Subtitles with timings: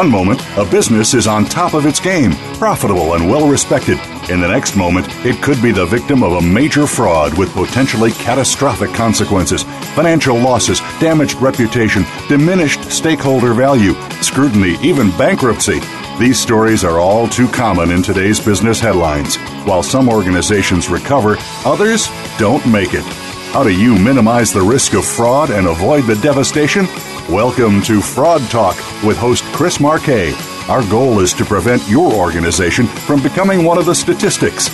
[0.00, 3.98] one moment, a business is on top of its game, profitable and well respected.
[4.30, 8.10] In the next moment, it could be the victim of a major fraud with potentially
[8.12, 9.62] catastrophic consequences
[9.94, 13.92] financial losses, damaged reputation, diminished stakeholder value,
[14.22, 15.80] scrutiny, even bankruptcy.
[16.18, 19.36] These stories are all too common in today's business headlines.
[19.66, 23.04] While some organizations recover, others don't make it.
[23.52, 26.86] How do you minimize the risk of fraud and avoid the devastation?
[27.30, 30.32] Welcome to Fraud Talk with host Chris Marquet.
[30.68, 34.68] Our goal is to prevent your organization from becoming one of the statistics.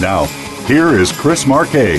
[0.00, 0.24] Now,
[0.66, 1.98] here is Chris Marquet.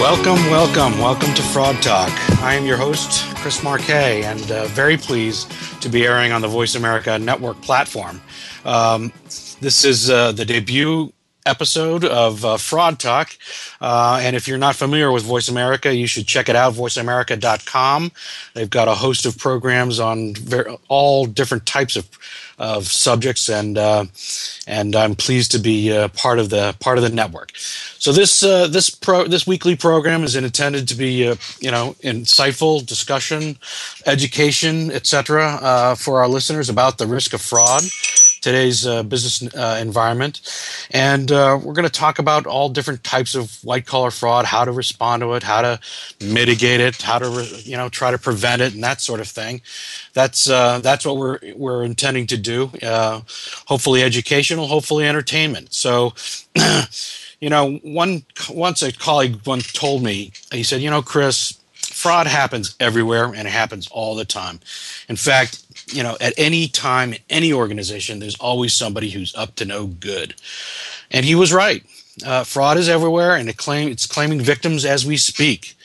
[0.00, 2.10] Welcome, welcome, welcome to Fraud Talk.
[2.42, 6.48] I am your host, Chris Marquet, and uh, very pleased to be airing on the
[6.48, 8.20] Voice America Network platform.
[8.64, 9.12] Um,
[9.60, 11.12] this is uh, the debut
[11.46, 13.36] episode of uh, Fraud Talk.
[13.80, 18.12] Uh, and if you're not familiar with Voice America, you should check it out, voiceamerica.com.
[18.54, 22.08] They've got a host of programs on ver- all different types of,
[22.58, 24.04] of subjects, and uh,
[24.66, 27.52] and I'm pleased to be uh, part of the part of the network.
[27.56, 31.94] So this uh, this pro this weekly program is intended to be uh, you know
[32.02, 33.58] insightful discussion,
[34.06, 35.94] education, etc.
[35.96, 37.82] for our listeners about the risk of fraud
[38.48, 40.40] today's uh, business uh, environment.
[40.90, 44.64] And uh, we're going to talk about all different types of white collar fraud, how
[44.64, 45.80] to respond to it, how to
[46.20, 49.28] mitigate it, how to re- you know try to prevent it, and that sort of
[49.28, 49.60] thing.
[50.14, 52.70] That's uh, that's what we're we're intending to do.
[52.82, 53.20] Uh,
[53.66, 55.74] hopefully educational, hopefully entertainment.
[55.74, 56.14] So.
[57.40, 61.58] you know, one once a colleague once told me, he said, "You know, Chris,
[61.98, 64.60] fraud happens everywhere and it happens all the time.
[65.08, 69.64] In fact, you know, at any time, any organization, there's always somebody who's up to
[69.64, 70.34] no good.
[71.10, 71.84] And he was right.
[72.24, 75.76] Uh, fraud is everywhere, and it claim, it's claiming victims as we speak.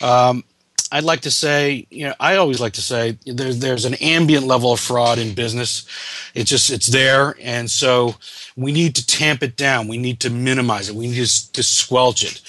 [0.00, 0.44] Um,
[0.92, 4.46] I'd like to say, you know, I always like to say there's there's an ambient
[4.46, 5.84] level of fraud in business.
[6.34, 8.14] It's just it's there, and so
[8.56, 9.88] we need to tamp it down.
[9.88, 10.94] We need to minimize it.
[10.94, 12.40] We need to, to squelch it.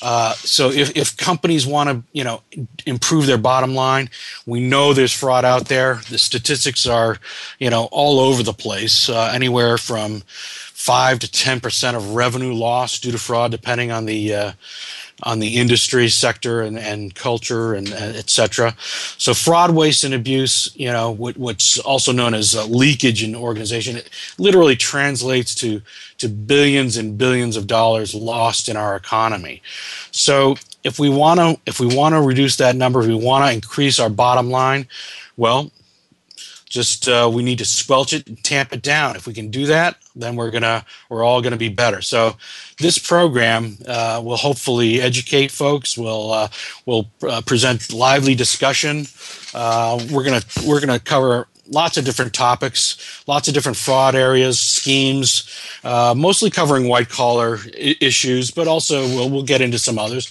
[0.00, 2.42] Uh, so if, if companies want to, you know,
[2.86, 4.08] improve their bottom line,
[4.46, 6.00] we know there's fraud out there.
[6.08, 7.18] The statistics are,
[7.58, 12.54] you know, all over the place, uh, anywhere from five to ten percent of revenue
[12.54, 14.52] loss due to fraud, depending on the uh,
[15.24, 18.74] on the industry sector and, and culture and, and et cetera.
[18.78, 24.10] So fraud, waste, and abuse, you know, what's also known as leakage in organization, it
[24.38, 25.82] literally translates to
[26.18, 29.62] to billions and billions of dollars lost in our economy.
[30.10, 33.44] So if we want to if we want to reduce that number, if we want
[33.44, 34.86] to increase our bottom line,
[35.36, 35.70] well,
[36.68, 39.16] just uh, we need to squelch it and tamp it down.
[39.16, 42.02] If we can do that, then we're gonna we're all gonna be better.
[42.02, 42.36] So
[42.78, 45.96] this program uh, will hopefully educate folks.
[45.96, 46.48] Will uh,
[46.86, 49.06] will uh, present lively discussion.
[49.54, 54.58] Uh, we're gonna we're gonna cover lots of different topics, lots of different fraud areas,
[54.58, 55.48] schemes,
[55.84, 60.30] uh, mostly covering white collar I- issues, but also we'll, we'll get into some others.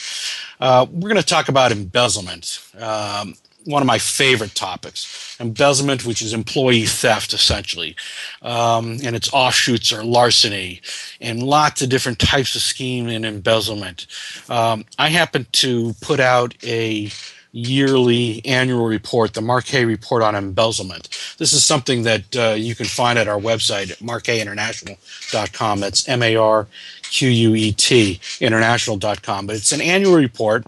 [0.60, 2.60] Uh, we're going to talk about embezzlement.
[2.80, 3.36] Um,
[3.68, 7.96] one of my favorite topics embezzlement, which is employee theft essentially,
[8.42, 10.82] um, and its offshoots are larceny
[11.22, 14.08] and lots of different types of scheme and embezzlement.
[14.50, 17.12] Um, I happen to put out a
[17.52, 21.10] yearly annual report, the Marquet Report on Embezzlement.
[21.38, 25.80] This is something that uh, you can find at our website at marquetinternational.com.
[25.80, 26.68] That's M A R
[27.04, 29.48] Q U E T international.com.
[29.48, 30.66] But it's an annual report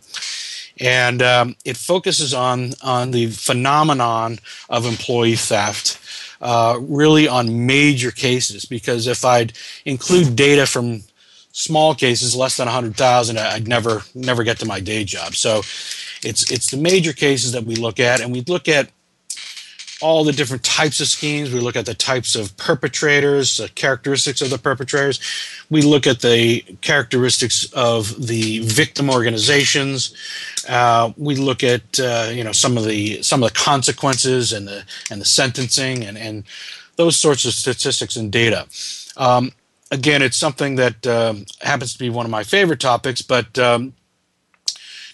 [0.80, 6.00] and um, it focuses on on the phenomenon of employee theft,
[6.42, 8.66] uh, really on major cases.
[8.66, 9.54] Because if I'd
[9.86, 11.04] include data from
[11.52, 15.36] small cases, less than 100,000, I'd never never get to my day job.
[15.36, 15.60] So
[16.24, 18.90] it's it's the major cases that we look at, and we look at
[20.02, 21.52] all the different types of schemes.
[21.52, 25.20] We look at the types of perpetrators, the characteristics of the perpetrators.
[25.70, 30.14] We look at the characteristics of the victim organizations.
[30.68, 34.68] Uh, we look at uh, you know some of the some of the consequences and
[34.68, 36.44] the and the sentencing and and
[36.96, 38.68] those sorts of statistics and data.
[39.18, 39.52] Um,
[39.92, 43.94] again, it's something that um, happens to be one of my favorite topics, but um,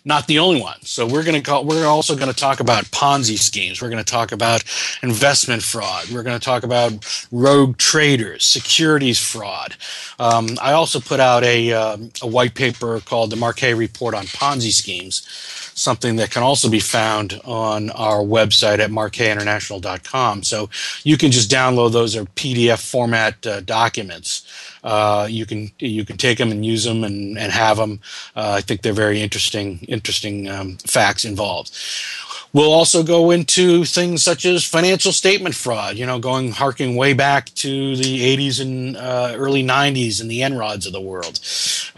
[0.05, 0.79] not the only one.
[0.83, 3.81] So we're going to call, we're also going to talk about Ponzi schemes.
[3.81, 4.63] We're going to talk about
[5.01, 6.09] investment fraud.
[6.09, 9.75] We're going to talk about rogue traders, securities fraud.
[10.19, 14.25] Um, I also put out a, um, a white paper called the Marquet Report on
[14.25, 15.27] Ponzi schemes,
[15.73, 20.43] something that can also be found on our website at marquetinternational.com.
[20.43, 20.69] So
[21.03, 24.45] you can just download those or PDF format uh, documents.
[24.83, 27.99] Uh, you can you can take them and use them and, and have them.
[28.35, 31.71] Uh, I think they're very interesting interesting um, facts involved.
[32.53, 37.13] We'll also go into things such as financial statement fraud, you know, going harking way
[37.13, 41.41] back to the 80s and uh, early 90s and the Enrons of the world,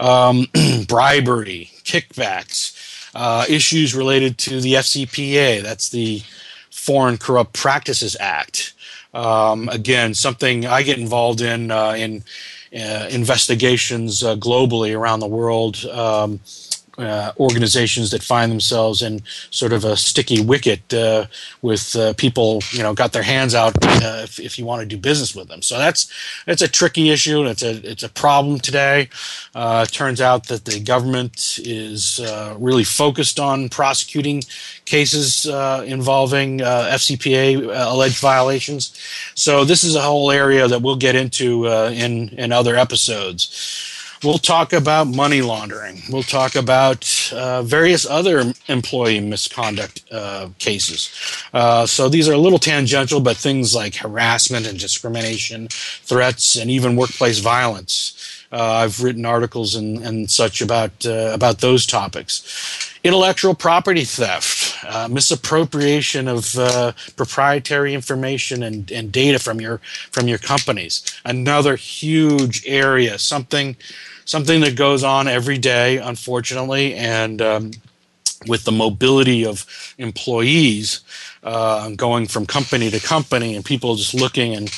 [0.00, 0.46] um,
[0.88, 2.74] bribery, kickbacks,
[3.14, 6.22] uh, issues related to the FCPA, that's the
[6.70, 8.72] Foreign Corrupt Practices Act.
[9.14, 12.24] Um, again, something I get involved in uh, in
[12.74, 15.84] uh, investigations uh, globally around the world.
[15.86, 16.40] Um,
[16.98, 21.26] uh, organizations that find themselves in sort of a sticky wicket uh,
[21.62, 24.86] with uh, people, you know, got their hands out uh, if, if, you want to
[24.86, 25.62] do business with them.
[25.62, 26.12] So that's
[26.48, 27.44] it's a tricky issue.
[27.44, 29.10] It's a it's a problem today.
[29.54, 32.20] Uh, it turns out that the government is
[32.58, 34.42] really focused on prosecuting
[34.84, 38.98] cases involving FCPA alleged violations.
[39.36, 43.94] So this is a whole area that we'll get into in in other episodes.
[44.24, 46.02] We'll talk about money laundering.
[46.10, 51.12] We'll talk about uh, various other employee misconduct uh, cases.
[51.54, 56.68] Uh, so these are a little tangential, but things like harassment and discrimination, threats, and
[56.68, 58.44] even workplace violence.
[58.50, 62.92] Uh, I've written articles and, and such about uh, about those topics.
[63.04, 66.56] Intellectual property theft, uh, misappropriation of
[67.14, 69.78] proprietary information and, and data from your
[70.10, 71.04] from your companies.
[71.24, 73.76] Another huge area, something
[74.28, 77.70] something that goes on every day, unfortunately, and um,
[78.46, 79.64] with the mobility of
[79.98, 81.00] employees
[81.42, 84.70] uh, going from company to company and people just looking and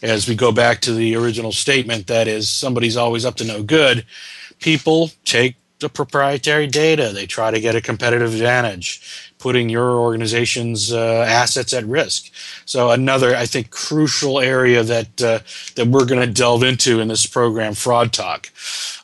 [0.00, 3.62] as we go back to the original statement that is somebody's always up to no
[3.62, 4.04] good
[4.60, 7.10] people take the proprietary data.
[7.12, 12.30] They try to get a competitive advantage putting your organization's uh, assets at risk.
[12.64, 15.40] So another, I think, crucial area that uh,
[15.76, 18.50] that we're going to delve into in this program, Fraud Talk.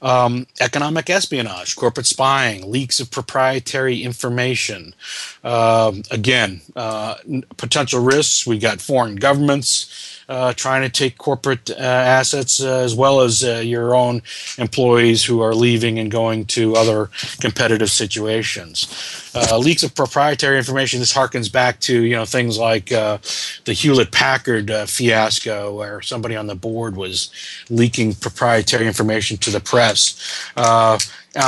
[0.02, 4.94] Um, economic espionage, corporate spying, leaks of proprietary information.
[5.42, 7.14] Uh, again, uh,
[7.56, 8.46] potential risks.
[8.46, 10.22] We got foreign governments
[10.52, 14.22] trying to take corporate uh, assets uh, as well as uh, your own
[14.58, 17.10] employees who are leaving and going to other
[17.40, 19.30] competitive situations.
[19.34, 21.00] Uh, leaks of proprietary information.
[21.00, 23.18] This harkens back to you know things like uh,
[23.64, 27.30] the Hewlett Packard fiasco, where somebody on the board was
[27.68, 30.52] leaking proprietary information to the press.
[30.56, 30.98] now,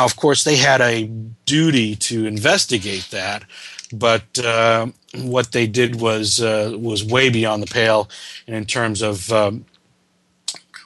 [0.05, 1.07] of course, they had a
[1.45, 3.45] duty to investigate that
[3.93, 4.89] but uh,
[5.23, 8.09] what they did was uh, was way beyond the pale
[8.47, 9.65] and in terms of um,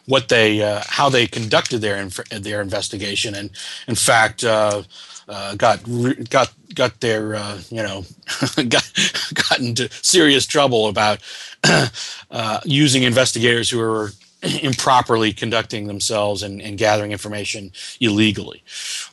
[0.07, 3.51] what they uh, how they conducted their inf- their investigation, and
[3.87, 4.45] in fact.
[4.45, 4.83] Uh,
[5.29, 5.81] uh, got
[6.29, 8.05] got got their uh, you know
[8.69, 8.93] got
[9.33, 11.21] got into serious trouble about
[12.65, 14.11] using investigators who were
[14.63, 18.63] improperly conducting themselves and, and gathering information illegally.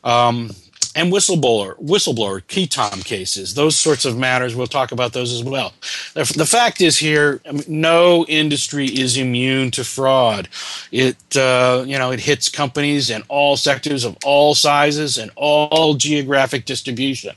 [0.03, 0.51] Um,
[0.97, 4.55] and whistleblower whistleblower qui tam cases those sorts of matters.
[4.55, 5.73] We'll talk about those as well.
[6.15, 10.49] The, fact is here no industry is immune to fraud.
[10.91, 15.94] It uh, you know it hits companies in all sectors of all sizes and all
[15.94, 17.35] geographic distribution.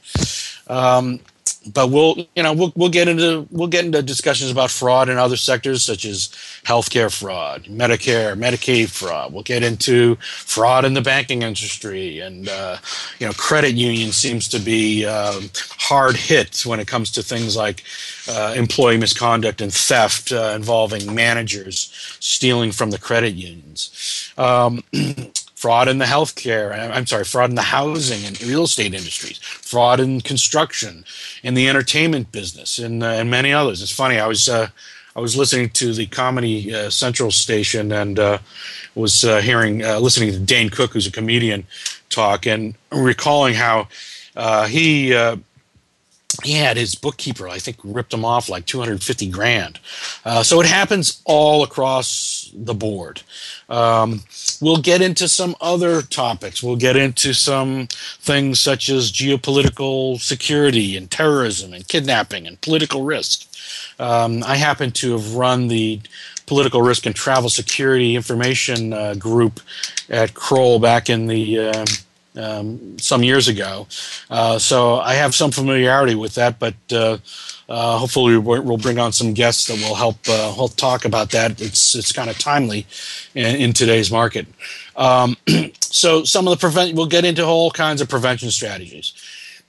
[0.66, 1.20] Um,
[1.66, 5.18] but we'll you know we'll, we'll get into we'll get into discussions about fraud in
[5.18, 6.28] other sectors such as
[6.64, 9.32] healthcare fraud, Medicare, Medicaid fraud.
[9.32, 12.78] We'll get into fraud in the banking industry, and uh,
[13.18, 17.56] you know credit union seems to be um, hard hit when it comes to things
[17.56, 17.84] like
[18.28, 24.32] uh, employee misconduct and theft uh, involving managers stealing from the credit unions.
[24.38, 24.82] Um,
[25.60, 30.00] fraud in the healthcare, I'm sorry, fraud in the housing and real estate industries, fraud
[30.00, 31.04] in construction,
[31.42, 33.82] in the entertainment business, and, uh, and many others.
[33.82, 34.48] It's funny, I was.
[34.48, 34.68] Uh,
[35.16, 38.38] I was listening to the Comedy uh, Central station and uh,
[38.94, 41.66] was uh, hearing, uh, listening to Dane Cook, who's a comedian,
[42.10, 43.88] talk, and recalling how
[44.68, 45.12] he
[46.42, 49.78] he had his bookkeeper, I think, ripped him off like 250 grand.
[50.24, 53.22] Uh, so it happens all across the board.
[53.68, 54.22] Um,
[54.60, 56.62] we'll get into some other topics.
[56.62, 57.88] We'll get into some
[58.20, 63.46] things such as geopolitical security and terrorism and kidnapping and political risk.
[63.98, 66.00] Um, I happen to have run the
[66.46, 69.60] political risk and travel security information uh, group
[70.08, 71.86] at Kroll back in the uh,
[72.36, 73.86] um, some years ago.
[74.30, 77.18] Uh, so I have some familiarity with that, but uh,
[77.68, 81.60] uh, hopefully we'll bring on some guests that will help uh, help talk about that.
[81.60, 82.86] It's it's kind of timely
[83.34, 84.46] in, in, today's market.
[84.96, 85.36] Um,
[85.80, 89.12] so some of the prevent we'll get into all kinds of prevention strategies.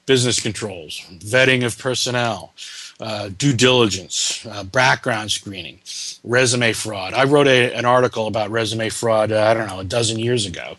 [0.06, 2.54] business controls, vetting of personnel,
[3.02, 5.80] uh, due diligence, uh, background screening,
[6.24, 7.16] resume fraud.
[7.16, 10.46] I wrote a, an article about resume fraud, uh, I don't know, a dozen years
[10.46, 10.78] ago.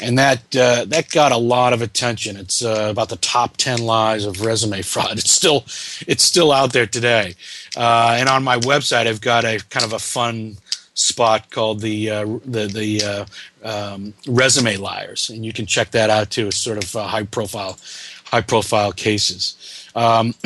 [0.00, 2.36] And that uh, that got a lot of attention.
[2.36, 5.18] It's uh, about the top ten lies of resume fraud.
[5.18, 5.64] It's still
[6.08, 7.34] it's still out there today.
[7.76, 10.56] Uh, and on my website, I've got a kind of a fun
[10.94, 12.06] spot called the
[12.44, 13.26] the the
[13.62, 16.48] um, resume liars, and you can check that out too.
[16.48, 17.78] It's sort of high profile
[18.24, 19.88] high profile cases.
[19.94, 20.34] Um,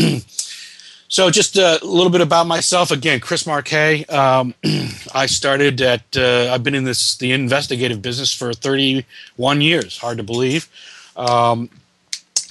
[1.09, 2.91] So, just a little bit about myself.
[2.91, 4.05] Again, Chris Marquet.
[4.07, 4.55] Um,
[5.15, 6.03] I started at.
[6.17, 9.99] Uh, I've been in this the investigative business for 31 years.
[9.99, 10.69] Hard to believe.
[11.17, 11.71] Um,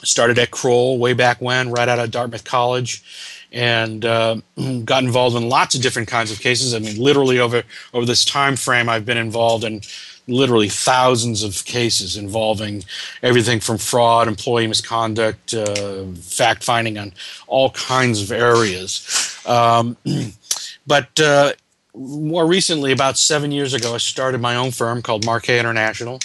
[0.04, 3.04] started at Kroll way back when, right out of Dartmouth College,
[3.52, 4.38] and uh,
[4.86, 6.74] got involved in lots of different kinds of cases.
[6.74, 9.82] I mean, literally over over this time frame, I've been involved in
[10.28, 12.84] literally thousands of cases involving
[13.22, 17.14] everything from fraud, employee misconduct, uh, fact finding on
[17.48, 19.40] all kinds of areas.
[19.46, 19.98] Um,
[20.88, 21.54] but uh,
[21.94, 26.20] more recently, about seven years ago, I started my own firm called Marquet International,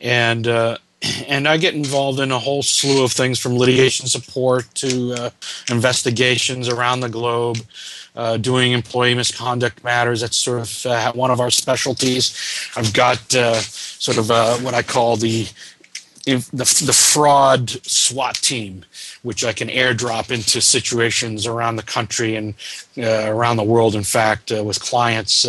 [0.00, 0.78] and uh,
[1.26, 5.30] and I get involved in a whole slew of things from litigation support to uh,
[5.70, 7.58] investigations around the globe
[8.16, 10.20] uh, doing employee misconduct matters.
[10.20, 12.36] That's sort of uh, one of our specialties.
[12.76, 15.48] I've got uh, sort of uh, what I call the
[16.26, 18.84] the, the fraud SWAT team,
[19.22, 22.54] which I can airdrop into situations around the country and
[22.98, 25.44] uh, around the world, in fact, uh, with clients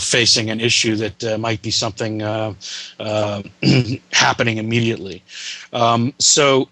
[0.00, 2.20] facing an issue that might be something
[4.12, 5.22] happening immediately.
[5.72, 6.70] Um, so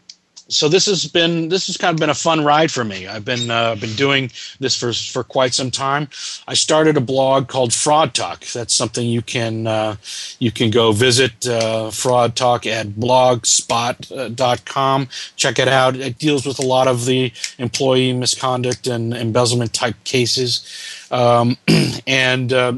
[0.49, 3.09] so this has been this has kind of been a fun ride for me.
[3.09, 6.09] I've been uh, been doing this for for quite some time.
[6.47, 8.45] I started a blog called Fraud Talk.
[8.47, 9.97] That's something you can uh,
[10.39, 15.09] you can go visit uh, Fraud Talk at blogspot.com.
[15.35, 15.97] Check it out.
[15.97, 21.57] It deals with a lot of the employee misconduct and embezzlement type cases, um,
[22.07, 22.75] and uh,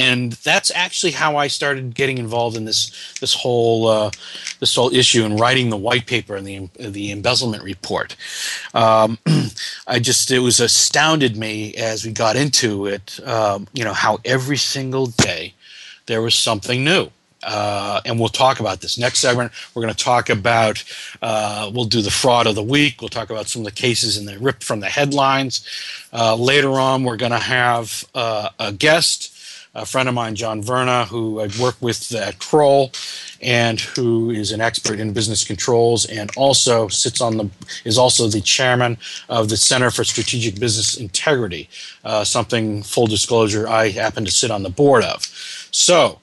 [0.00, 2.90] and that's actually how I started getting involved in this
[3.20, 4.10] this whole uh,
[4.58, 8.16] this whole issue and writing the white paper and the the embezzlement report.
[8.72, 9.18] Um,
[9.86, 13.20] I just it was astounded me as we got into it.
[13.26, 15.52] Um, you know how every single day
[16.06, 17.10] there was something new.
[17.42, 19.50] Uh, and we'll talk about this next segment.
[19.74, 20.84] We're going to talk about.
[21.22, 23.00] Uh, we'll do the fraud of the week.
[23.00, 25.66] We'll talk about some of the cases and the ripped from the headlines.
[26.12, 29.39] Uh, later on, we're going to have uh, a guest
[29.74, 32.90] a friend of mine, John Verna, who I've worked with at Kroll,
[33.40, 37.50] and who is an expert in business controls, and also sits on the
[37.84, 38.98] is also the chairman
[39.28, 41.68] of the Center for Strategic Business Integrity.
[42.04, 45.22] Uh, something full disclosure, I happen to sit on the board of.
[45.70, 46.20] So.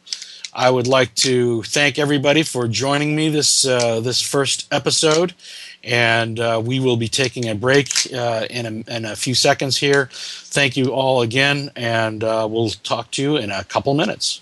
[0.58, 5.36] I would like to thank everybody for joining me this uh, this first episode,
[5.84, 9.78] and uh, we will be taking a break uh, in, a, in, a, few seconds
[9.78, 10.10] here.
[10.12, 14.42] Thank you all again, and uh, we'll talk to you in a couple minutes.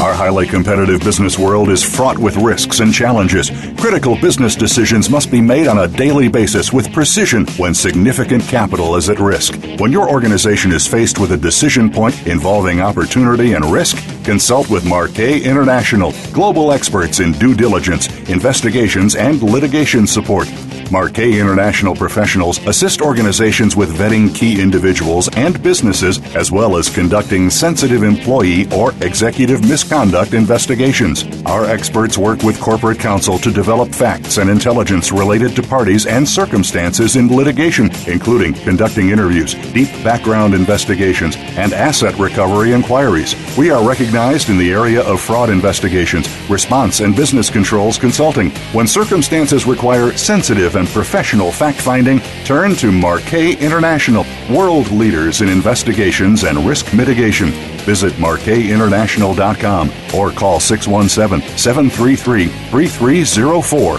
[0.00, 3.50] Our highly competitive business world is fraught with risks and challenges.
[3.78, 8.96] Critical business decisions must be made on a daily basis with precision when significant capital
[8.96, 9.60] is at risk.
[9.78, 14.88] When your organization is faced with a decision point involving opportunity and risk, consult with
[14.88, 20.48] Marquet International, global experts in due diligence, investigations, and litigation support.
[20.90, 27.48] Marquet International professionals assist organizations with vetting key individuals and businesses, as well as conducting
[27.48, 31.24] sensitive employee or executive misconduct investigations.
[31.46, 36.28] Our experts work with corporate counsel to develop facts and intelligence related to parties and
[36.28, 43.36] circumstances in litigation, including conducting interviews, deep background investigations, and asset recovery inquiries.
[43.56, 48.50] We are recognized in the area of fraud investigations, response and business controls consulting.
[48.72, 55.48] When circumstances require sensitive and professional fact finding, turn to Marquet International, world leaders in
[55.48, 57.50] investigations and risk mitigation.
[57.86, 63.98] Visit marquetinternational.com or call 617 733 3304.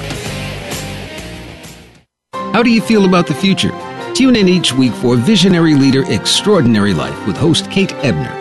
[2.54, 3.72] How do you feel about the future?
[4.14, 8.41] Tune in each week for Visionary Leader Extraordinary Life with host Kate Ebner.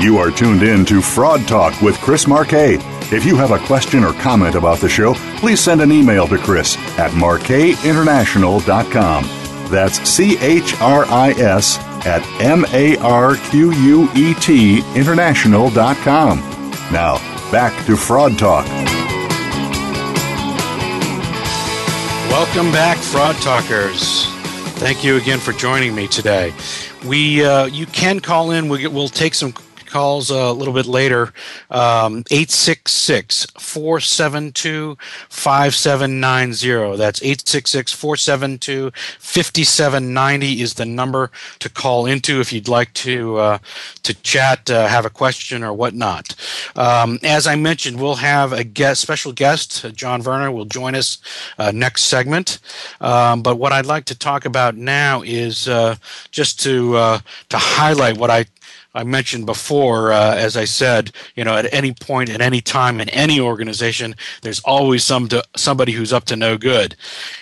[0.00, 2.78] You are tuned in to Fraud Talk with Chris Marquet.
[3.14, 6.38] If you have a question or comment about the show, please send an email to
[6.38, 9.24] Chris at marquetinternational.com.
[9.70, 16.38] That's C H R I S at M A R Q U E T international.com.
[16.90, 17.18] Now,
[17.52, 18.64] back to Fraud Talk.
[22.30, 24.24] Welcome back, Fraud Talkers.
[24.78, 26.54] Thank you again for joining me today.
[27.04, 28.70] We, uh, you can call in.
[28.70, 29.52] We, we'll take some
[29.90, 31.32] calls a little bit later.
[31.70, 34.96] Um, 866 472
[35.28, 36.96] 5790.
[36.96, 43.58] That's 866 472 5790 is the number to call into if you'd like to, uh,
[44.02, 46.34] to chat, uh, have a question, or whatnot.
[46.76, 51.18] Um, as I mentioned, we'll have a guest, special guest, John Werner, will join us
[51.58, 52.58] uh, next segment.
[53.00, 55.96] Um, but what I'd like to talk about now is uh,
[56.30, 57.18] just to, uh,
[57.48, 58.46] to highlight what I
[58.94, 63.00] I mentioned before, uh, as I said, you know, at any point, at any time,
[63.00, 66.96] in any organization, there's always some to, somebody who's up to no good,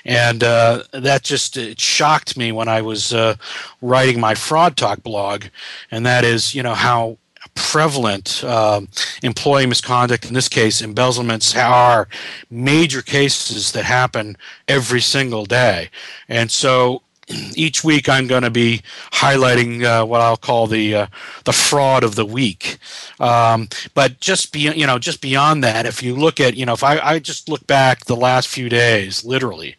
[0.04, 3.36] and uh, that just it shocked me when I was uh,
[3.80, 5.44] writing my fraud talk blog,
[5.90, 7.16] and that is, you know, how
[7.54, 8.88] prevalent um,
[9.22, 12.08] employee misconduct, in this case, embezzlements, are.
[12.50, 14.36] Major cases that happen
[14.68, 15.88] every single day,
[16.28, 17.02] and so
[17.54, 18.82] each week I'm going to be
[19.12, 21.06] highlighting uh, what I'll call the uh,
[21.44, 22.78] the fraud of the week.
[23.20, 26.74] Um, but just be you know just beyond that, if you look at you know
[26.74, 29.76] if I, I just look back the last few days, literally,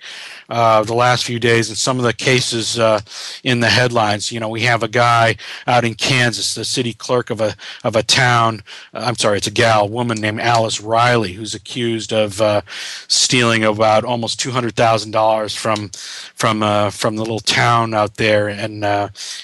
[0.49, 2.99] uh, the last few days and some of the cases uh,
[3.43, 4.31] in the headlines.
[4.31, 5.35] You know, we have a guy
[5.67, 8.63] out in Kansas, the city clerk of a of a town.
[8.93, 12.62] Uh, I'm sorry, it's a gal, woman named Alice Riley, who's accused of uh,
[13.07, 15.89] stealing about almost two hundred thousand dollars from
[16.33, 18.83] from uh, from the little town out there in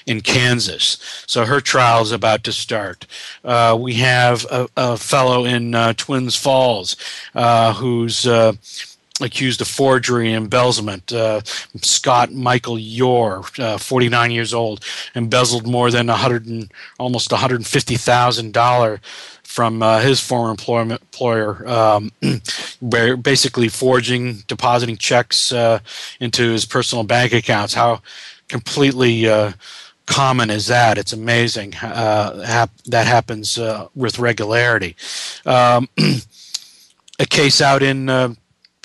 [0.06, 0.98] in Kansas.
[1.28, 3.06] So her trial is about to start.
[3.78, 6.96] we have a, a fellow in Twins Falls
[7.34, 8.28] who's
[9.22, 11.12] accused of forgery and embezzlement.
[11.12, 11.42] Uh,
[11.82, 14.84] Scott Michael Yore, uh, 49 years old,
[15.16, 19.00] embezzled more than 100 and, almost 150 thousand dollar
[19.44, 22.12] from uh, his former employment employer, um,
[23.22, 25.80] basically forging, depositing checks uh,
[26.20, 27.74] into his personal bank accounts.
[27.74, 28.02] How
[28.50, 29.54] completely uh,
[30.08, 30.98] common is that?
[30.98, 33.58] It's amazing uh, hap- that happens
[33.96, 34.98] with regularity.
[35.46, 35.88] Um,
[37.20, 38.10] a case out in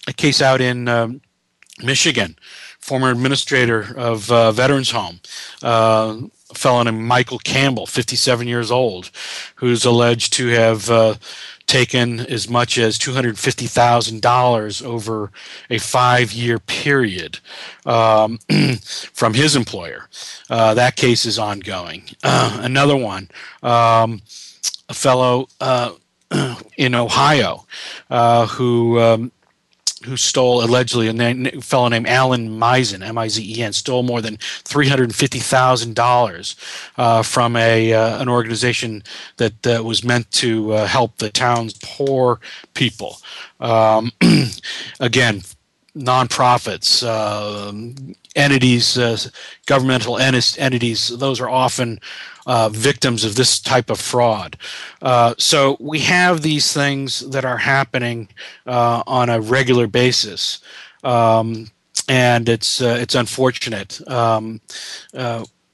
[0.07, 1.21] a case out in um,
[1.83, 2.37] Michigan,
[2.81, 5.21] former administrator of uh, Veterans Home,
[5.63, 6.19] uh,
[6.51, 9.11] a fellow named Michael Campbell, 57 years old,
[9.57, 11.15] who's alleged to have uh,
[11.67, 15.31] taken as much as $250,000 over
[15.71, 17.39] a five year period
[17.87, 18.39] um,
[19.13, 20.09] from his employer.
[20.49, 22.03] Uh, that case is ongoing.
[22.25, 23.29] Uh, another one,
[23.63, 24.21] um,
[24.89, 25.93] a fellow uh,
[26.77, 27.67] in Ohio
[28.49, 29.33] who um,
[30.05, 35.39] who stole allegedly a fellow named Alan Mizen, M-I-Z-E-N, stole more than three hundred fifty
[35.39, 36.57] thousand uh, dollars
[37.23, 39.03] from a uh, an organization
[39.37, 42.41] that uh, was meant to uh, help the town's poor
[42.75, 43.19] people.
[43.61, 44.13] Um,
[45.01, 45.43] again,
[45.97, 47.73] nonprofits, uh,
[48.37, 49.17] entities, uh,
[49.67, 52.01] governmental entities, those are often
[52.47, 54.57] uh, victims of this type of fraud.
[55.03, 58.29] Uh, so we have these things that are happening
[58.67, 60.61] uh, on a regular basis.
[61.05, 61.71] Um,
[62.09, 64.01] and it's uh, it's unfortunate.
[64.09, 64.61] Um,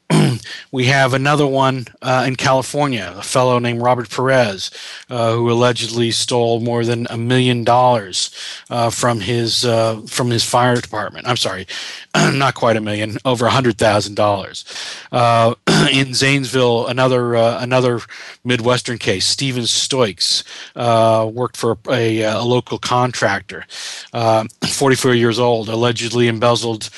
[0.72, 4.70] we have another one uh, in California, a fellow named Robert Perez,
[5.10, 8.30] uh, who allegedly stole more than a million dollars
[8.70, 11.26] uh, from his uh, from his fire department.
[11.26, 11.66] I'm sorry,
[12.14, 14.64] not quite a million, over a hundred thousand dollars.
[15.10, 15.54] Uh,
[15.92, 18.00] in Zanesville, another uh, another
[18.44, 19.26] Midwestern case.
[19.26, 20.44] Steven Stoiks
[20.76, 23.64] worked for a, a local contractor,
[24.12, 26.90] 44 years old, allegedly embezzled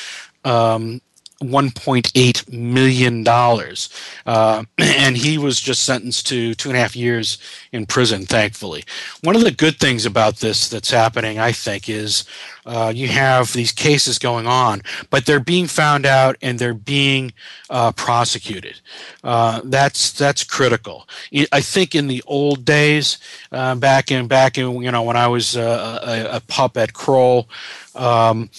[0.45, 1.01] um,
[1.43, 3.89] 1.8 million dollars,
[4.27, 7.39] uh, and he was just sentenced to two and a half years
[7.73, 8.27] in prison.
[8.27, 8.85] Thankfully,
[9.23, 12.25] one of the good things about this that's happening, I think, is
[12.67, 17.33] uh, you have these cases going on, but they're being found out and they're being
[17.71, 18.81] uh, prosecuted.
[19.23, 21.09] Uh, that's that's critical.
[21.53, 23.19] I think in the old days,
[23.53, 26.95] uh, back in back in you know when I was uh, a, a pup at
[26.95, 27.49] Kroll.
[27.95, 28.51] Um,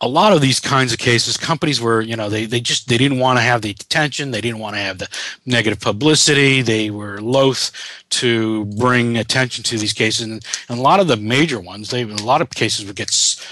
[0.00, 2.98] a lot of these kinds of cases companies were you know they, they just they
[2.98, 5.08] didn't want to have the attention they didn't want to have the
[5.46, 7.70] negative publicity they were loath
[8.10, 12.02] to bring attention to these cases and, and a lot of the major ones they
[12.02, 13.10] a lot of cases would get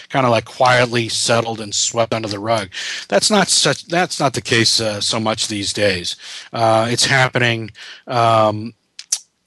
[0.09, 2.71] kind of like quietly settled and swept under the rug.
[3.09, 6.17] That's not such that's not the case uh, so much these days.
[6.53, 7.71] Uh, it's happening
[8.07, 8.75] um,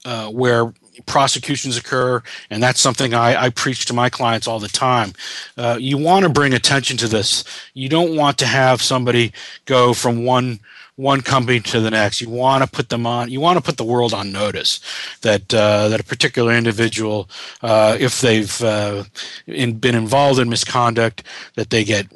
[0.04, 0.72] uh, where
[1.06, 5.12] prosecutions occur, and that's something I, I preach to my clients all the time.
[5.56, 7.44] Uh, you want to bring attention to this.
[7.74, 9.32] You don't want to have somebody
[9.64, 10.60] go from one
[11.00, 12.20] one company to the next.
[12.20, 13.30] You want to put them on.
[13.30, 14.80] You want to put the world on notice
[15.22, 17.28] that uh, that a particular individual,
[17.62, 19.04] uh, if they've uh,
[19.46, 21.22] in, been involved in misconduct,
[21.56, 22.06] that they get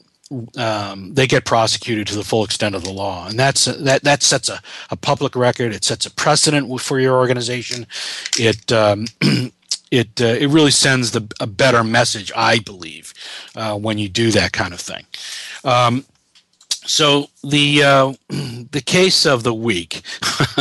[0.56, 4.22] um, they get prosecuted to the full extent of the law, and that's that that
[4.22, 4.60] sets a,
[4.90, 5.74] a public record.
[5.74, 7.86] It sets a precedent for your organization.
[8.38, 9.06] It um,
[9.90, 13.12] it uh, it really sends the a better message, I believe,
[13.54, 15.04] uh, when you do that kind of thing.
[15.62, 16.04] Um,
[16.86, 20.02] so the uh, the case of the week,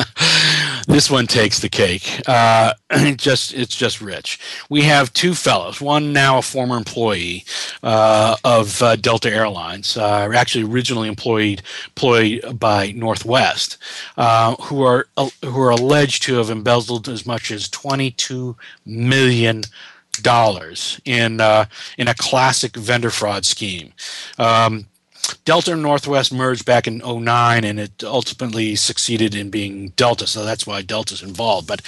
[0.88, 2.22] this one takes the cake.
[2.28, 2.74] Uh,
[3.16, 4.40] just it's just rich.
[4.70, 5.82] We have two fellows.
[5.82, 7.46] One now a former employee
[7.82, 13.78] uh, of uh, Delta Airlines, uh, actually originally employed employed by Northwest,
[14.18, 15.08] uh, who are
[15.44, 18.56] who are alleged to have embezzled as much as twenty two
[18.86, 19.64] million
[20.22, 21.42] dollars in
[21.98, 23.92] in a classic vendor fraud scheme.
[24.38, 24.86] Um,
[25.46, 30.46] Delta and Northwest merged back in 09 and it ultimately succeeded in being Delta, so
[30.46, 31.68] that's why Delta's involved.
[31.68, 31.82] But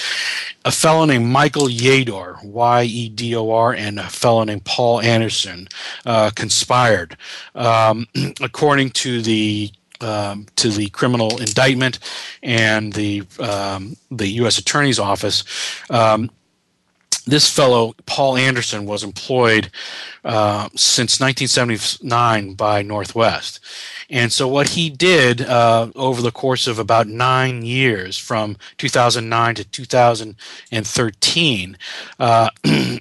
[0.64, 5.02] a fellow named Michael Yedor, Y E D O R, and a fellow named Paul
[5.02, 5.68] Anderson
[6.06, 7.18] uh, conspired.
[7.54, 8.08] Um,
[8.42, 9.72] according to the
[10.02, 12.00] um, to the criminal indictment
[12.44, 14.58] and the um, the U.S.
[14.58, 15.44] Attorney's Office.
[15.90, 16.30] Um,
[17.26, 19.70] this fellow, Paul Anderson, was employed
[20.24, 23.60] uh, since 1979 by Northwest.
[24.10, 29.56] And so, what he did uh, over the course of about nine years, from 2009
[29.56, 31.78] to 2013,
[32.20, 32.50] uh,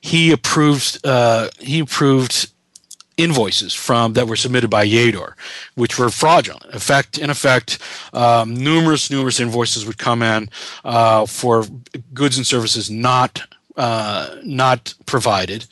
[0.00, 2.50] he approved uh, he approved
[3.16, 5.34] invoices from that were submitted by Yedor,
[5.74, 6.64] which were fraudulent.
[6.64, 7.78] In effect, in effect,
[8.12, 10.48] um, numerous numerous invoices would come in
[10.84, 11.64] uh, for
[12.12, 13.42] goods and services not
[13.76, 15.66] uh, not provided.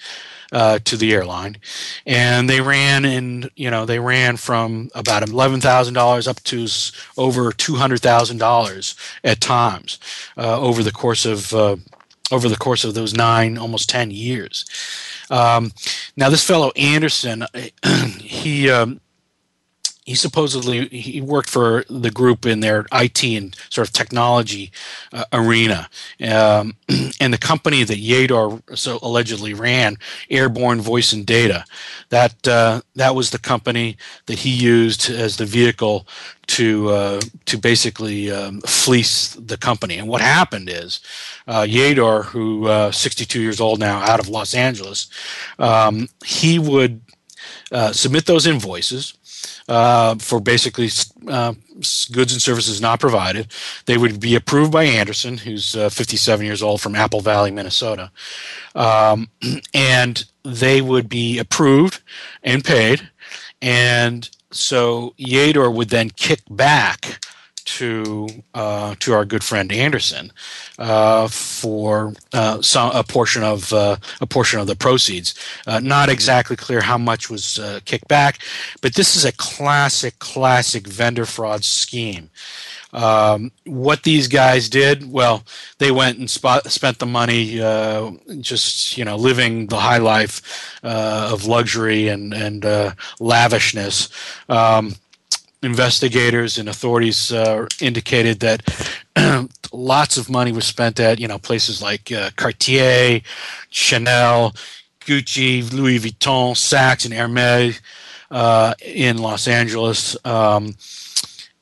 [0.54, 1.56] Uh, to the airline,
[2.04, 6.66] and they ran in you know they ran from about eleven thousand dollars up to
[7.16, 9.98] over two hundred thousand dollars at times
[10.36, 11.76] uh, over the course of uh,
[12.32, 14.64] over the course of those nine almost ten years.
[15.30, 15.72] Um,
[16.16, 17.44] now, this fellow Anderson,
[18.20, 19.00] he um,
[20.04, 24.72] he supposedly he worked for the group in their IT and sort of technology
[25.12, 25.88] uh, arena,
[26.28, 26.74] um,
[27.20, 29.96] and the company that Yedor so allegedly ran,
[30.28, 31.64] Airborne Voice and Data,
[32.08, 36.06] that uh, that was the company that he used as the vehicle
[36.48, 39.98] to uh, to basically um, fleece the company.
[39.98, 41.00] And what happened is,
[41.46, 45.08] uh, Yedor, who uh, 62 years old now, out of Los Angeles,
[45.60, 47.00] um, he would
[47.70, 49.14] uh, submit those invoices
[49.68, 50.88] uh, for basically
[51.28, 51.54] uh,
[52.12, 53.48] goods and services not provided.
[53.86, 58.10] They would be approved by Anderson, who's uh, 57 years old from Apple Valley, Minnesota.
[58.74, 59.28] Um,
[59.74, 62.02] and they would be approved
[62.42, 63.08] and paid.
[63.60, 67.24] And so Yedor would then kick back
[67.78, 70.30] to uh, to our good friend Anderson
[70.78, 75.34] uh, for uh, some, a portion of uh, a portion of the proceeds.
[75.66, 78.40] Uh, not exactly clear how much was uh, kicked back,
[78.82, 82.28] but this is a classic, classic vendor fraud scheme.
[82.92, 85.44] Um, what these guys did, well,
[85.78, 87.56] they went and spent the money,
[88.42, 92.64] just you know, living the high life of luxury and and
[93.18, 94.10] lavishness.
[94.50, 94.96] Um,
[95.62, 98.62] investigators and authorities uh, indicated that
[99.72, 103.20] lots of money was spent at you know places like uh, Cartier,
[103.70, 104.54] Chanel,
[105.00, 107.80] Gucci, Louis Vuitton, Saks, and Hermes
[108.30, 110.16] uh, in Los Angeles.
[110.24, 110.74] Um,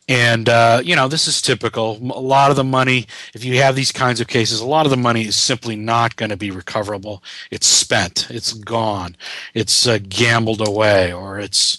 [0.09, 1.97] and uh, you know this is typical.
[1.99, 4.91] A lot of the money, if you have these kinds of cases, a lot of
[4.91, 7.23] the money is simply not going to be recoverable.
[7.53, 8.29] It's spent.
[8.29, 9.15] It's gone.
[9.55, 11.79] It's uh, gambled away, or it's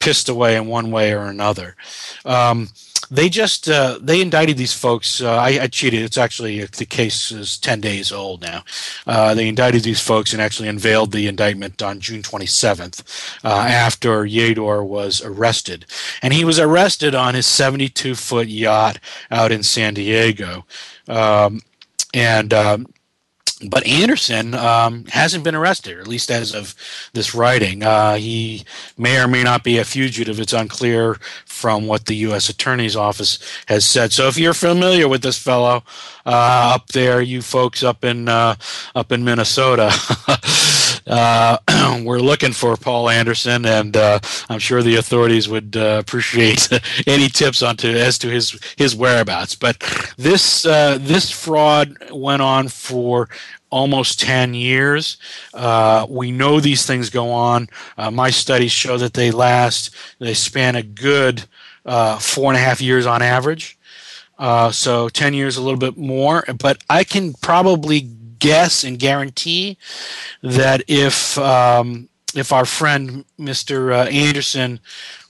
[0.00, 1.76] pissed away in one way or another.
[2.24, 2.70] Um,
[3.10, 5.20] they just uh, they indicted these folks.
[5.20, 6.02] Uh, I, I, cheated.
[6.02, 8.62] It's actually the case is ten days old now.
[9.04, 13.02] Uh, they indicted these folks and actually unveiled the indictment on June 27th
[13.44, 15.86] uh, after Yedor was arrested,
[16.22, 20.64] and he was arrested on his 72 foot yacht out in San Diego.
[21.08, 21.62] Um,
[22.14, 22.86] and um,
[23.68, 26.74] but Anderson um, hasn't been arrested, at least as of
[27.12, 27.82] this writing.
[27.82, 28.64] Uh, he
[28.96, 30.40] may or may not be a fugitive.
[30.40, 32.48] It's unclear from what the U.S.
[32.48, 34.12] Attorney's Office has said.
[34.12, 35.82] So, if you're familiar with this fellow
[36.24, 38.56] uh, up there, you folks up in uh,
[38.94, 39.90] up in Minnesota,
[41.06, 41.58] uh,
[42.04, 46.68] we're looking for Paul Anderson, and uh, I'm sure the authorities would uh, appreciate
[47.06, 49.54] any tips onto as to his his whereabouts.
[49.54, 49.78] But
[50.16, 53.28] this this fraud went on for
[53.70, 55.16] almost 10 years.
[55.54, 57.68] Uh, we know these things go on.
[57.96, 61.44] Uh, my studies show that they last, they span a good
[61.86, 63.78] uh, four and a half years on average.
[64.38, 66.44] Uh, so 10 years, a little bit more.
[66.58, 68.00] But I can probably
[68.40, 69.78] guess and guarantee
[70.42, 73.92] that if um, if our friend Mr.
[73.92, 74.80] Uh, Anderson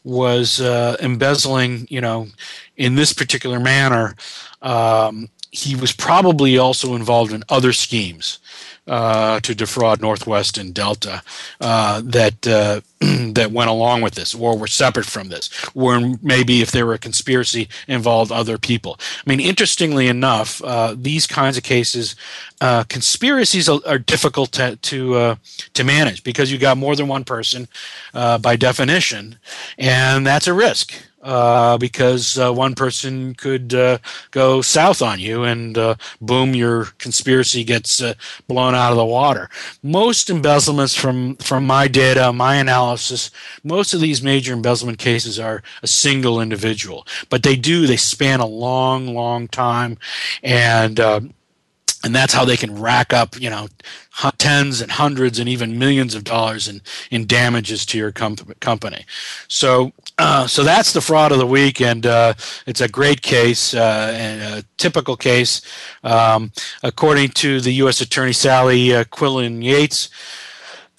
[0.05, 2.29] was uh, embezzling, you know,
[2.77, 4.15] in this particular manner,
[4.63, 8.39] um, he was probably also involved in other schemes
[8.87, 11.23] uh, to defraud Northwest and Delta
[11.61, 12.81] uh, that uh,
[13.33, 16.95] that went along with this, or were separate from this, or maybe if there were
[16.95, 18.99] a conspiracy involved other people.
[19.01, 22.17] I mean, interestingly enough, uh, these kinds of cases,
[22.61, 25.35] uh, conspiracies are, are, difficult to to, uh,
[25.75, 27.69] to manage because you got more than one person
[28.13, 29.39] by definition,
[29.79, 33.99] and that's a risk uh, because uh, one person could uh,
[34.31, 38.15] go south on you and uh, boom, your conspiracy gets uh,
[38.49, 39.49] blown out of the water.
[39.83, 43.31] Most embezzlements from, from my data, my analysis,
[43.63, 48.41] most of these major embezzlement cases are a single individual, but they do, they span
[48.41, 49.99] a long, long time.
[50.43, 51.21] And, uh,
[52.03, 53.69] and that's how they can rack up, you know,
[54.39, 59.05] tens and hundreds and even millions of dollars in, in damages to your com- company.
[59.49, 62.35] So, uh, so that's the fraud of the week, and uh,
[62.67, 65.63] it's a great case uh, and a typical case.
[66.03, 68.01] Um, according to the U.S.
[68.01, 70.09] Attorney Sally uh, Quillian Yates,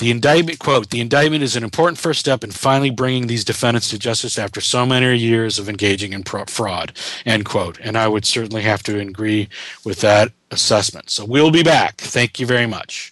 [0.01, 3.87] the indictment, quote, the indictment is an important first step in finally bringing these defendants
[3.91, 6.91] to justice after so many years of engaging in fraud,
[7.23, 7.79] end quote.
[7.79, 9.47] And I would certainly have to agree
[9.85, 11.11] with that assessment.
[11.11, 11.97] So we'll be back.
[11.97, 13.11] Thank you very much.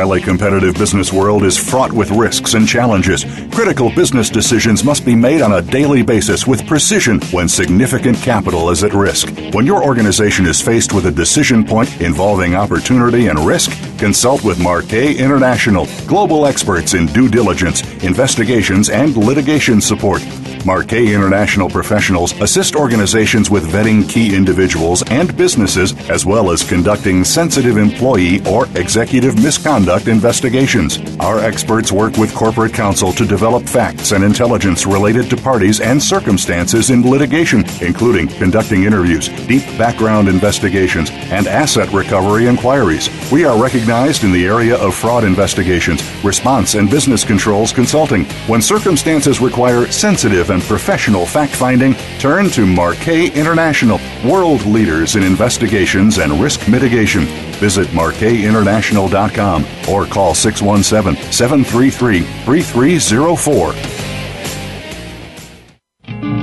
[0.00, 3.26] Highly competitive business world is fraught with risks and challenges.
[3.52, 8.70] Critical business decisions must be made on a daily basis with precision when significant capital
[8.70, 9.28] is at risk.
[9.52, 14.58] When your organization is faced with a decision point involving opportunity and risk, consult with
[14.58, 20.22] Marquet International, global experts in due diligence, investigations, and litigation support.
[20.66, 27.24] Marquet International professionals assist organizations with vetting key individuals and businesses, as well as conducting
[27.24, 30.98] sensitive employee or executive misconduct investigations.
[31.20, 36.02] Our experts work with corporate counsel to develop facts and intelligence related to parties and
[36.02, 43.08] circumstances in litigation, including conducting interviews, deep background investigations, and asset recovery inquiries.
[43.32, 48.24] We are recognized in the area of fraud investigations, response and business controls consulting.
[48.46, 55.22] When circumstances require sensitive and professional fact finding, turn to Marquet International, world leaders in
[55.22, 57.24] investigations and risk mitigation.
[57.60, 64.00] Visit marquetinternational.com or call 617 733 3304.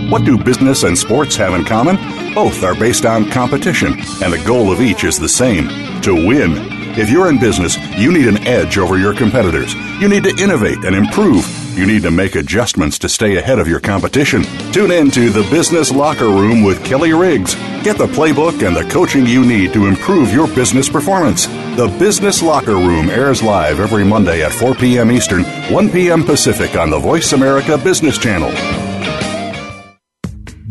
[0.09, 1.97] What do business and sports have in common?
[2.33, 3.93] Both are based on competition,
[4.23, 5.67] and the goal of each is the same
[6.01, 6.53] to win.
[6.97, 9.73] If you're in business, you need an edge over your competitors.
[9.99, 11.66] You need to innovate and improve.
[11.77, 14.41] You need to make adjustments to stay ahead of your competition.
[14.71, 17.53] Tune in to the Business Locker Room with Kelly Riggs.
[17.83, 21.45] Get the playbook and the coaching you need to improve your business performance.
[21.45, 25.11] The Business Locker Room airs live every Monday at 4 p.m.
[25.11, 26.23] Eastern, 1 p.m.
[26.23, 28.86] Pacific on the Voice America Business Channel.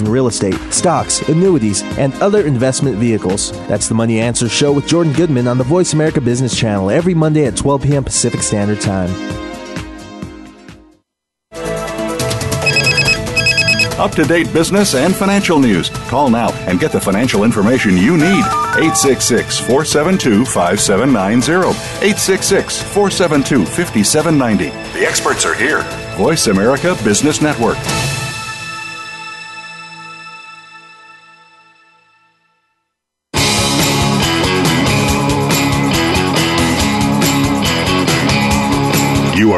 [0.00, 3.52] in real estate, stocks, annuities, and other investment vehicles.
[3.68, 7.14] That's the Money Answer Show with Jordan Goodman on the Voice America Business Channel every
[7.14, 8.04] Monday at 12 p.m.
[8.04, 9.10] Pacific Standard Time.
[14.00, 15.90] Up to date business and financial news.
[16.08, 18.44] Call now and get the financial information you need.
[18.80, 21.68] 866 472 5790.
[22.06, 24.98] 866 472 5790.
[24.98, 25.82] The experts are here.
[26.16, 27.76] Voice America Business Network.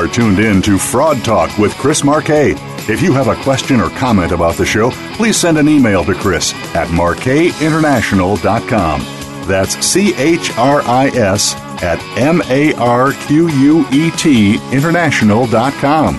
[0.03, 2.57] Are tuned in to Fraud Talk with Chris Marquet.
[2.89, 6.15] If you have a question or comment about the show, please send an email to
[6.15, 9.01] Chris at marquetinternational.com.
[9.47, 16.17] That's C H R I S at M A R Q U E T international.com.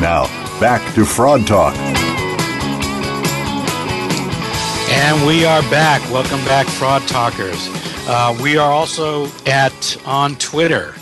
[0.00, 0.26] Now,
[0.60, 1.74] back to Fraud Talk.
[4.90, 6.00] And we are back.
[6.12, 7.68] Welcome back, Fraud Talkers.
[8.06, 10.94] Uh, we are also at on Twitter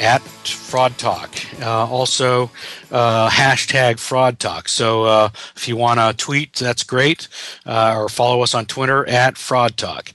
[0.00, 1.30] at Fraud Talk.
[1.60, 2.50] Uh, also,
[2.90, 4.68] uh, hashtag Fraud Talk.
[4.68, 7.28] So uh, if you want to tweet, that's great.
[7.66, 10.12] Uh, or follow us on Twitter at Fraud Talk.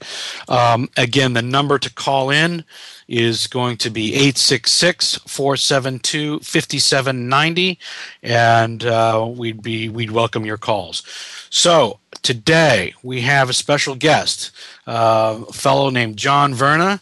[0.48, 2.64] Um, again, the number to call in
[3.08, 7.78] is going to be 866 472 5790
[8.22, 11.02] and uh, we'd be we'd welcome your calls
[11.50, 14.50] so today we have a special guest
[14.86, 16.98] uh, a fellow named john verna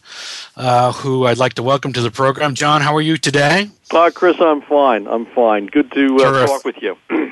[0.57, 4.11] uh, who i'd like to welcome to the program john how are you today uh,
[4.13, 6.97] chris i'm fine i'm fine good to uh, talk with you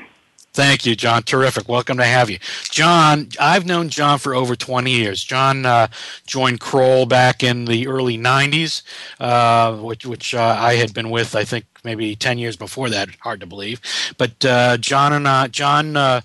[0.54, 1.22] Thank you, John.
[1.22, 1.66] Terrific.
[1.66, 2.38] Welcome to have you.
[2.64, 5.24] John, I've known John for over 20 years.
[5.24, 5.86] John uh,
[6.26, 8.82] joined Kroll back in the early 90s,
[9.18, 13.08] uh, which, which uh, I had been with, I think, maybe 10 years before that.
[13.20, 13.80] Hard to believe.
[14.18, 16.20] But uh, John and I, John, uh,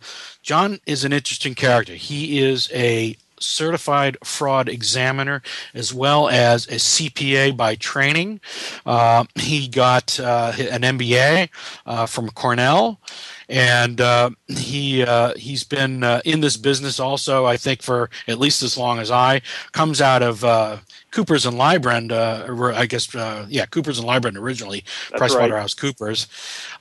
[0.48, 1.94] John is an interesting character.
[1.94, 5.42] He is a certified fraud examiner
[5.74, 8.40] as well as a CPA by training.
[8.86, 11.50] Uh, he got uh, an MBA
[11.86, 13.02] uh, from Cornell
[13.50, 17.46] and uh, he uh, he's been uh, in this business also.
[17.46, 20.78] I think for at least as long as I comes out of uh,
[21.12, 22.12] Coopers and Lybrand.
[22.12, 26.28] Uh, I guess uh, yeah, Coopers and Lybrand originally, PricewaterhouseCoopers,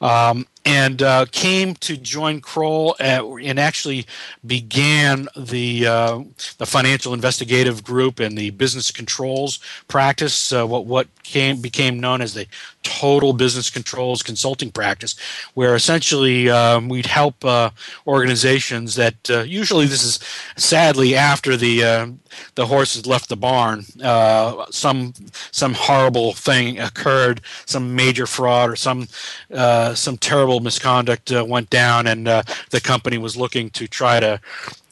[0.00, 0.30] right.
[0.30, 4.04] um, and uh, came to join Kroll at, and actually
[4.44, 6.22] began the uh,
[6.58, 10.52] the financial investigative group and the business controls practice.
[10.52, 12.46] Uh, what what came became known as the
[12.82, 15.14] total business controls consulting practice,
[15.54, 17.70] where essentially um, we'd help uh,
[18.06, 20.18] organizations that usually this is
[20.56, 22.16] sadly after the
[22.54, 23.84] the horses left the barn.
[24.02, 25.12] Uh, some
[25.52, 29.08] some horrible thing occurred, some major fraud or some
[29.52, 34.20] uh, some terrible misconduct uh, went down, and uh, the company was looking to try
[34.20, 34.40] to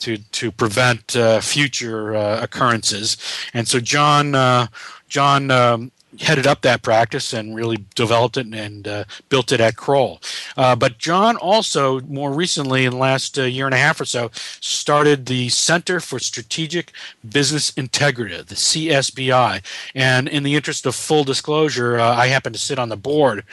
[0.01, 3.17] to to prevent uh, future uh, occurrences.
[3.53, 4.69] And so John
[5.09, 9.77] John um, headed up that practice and really developed it and, uh, built it at
[9.77, 10.21] Kroll.
[10.57, 14.05] Uh, but John also, more recently, in the last uh, year and a half or
[14.05, 16.93] so, started the Center for Strategic
[17.29, 19.63] Business Integrity, the CSBI.
[19.95, 23.45] And in the interest of full disclosure, uh, I happen to sit on the board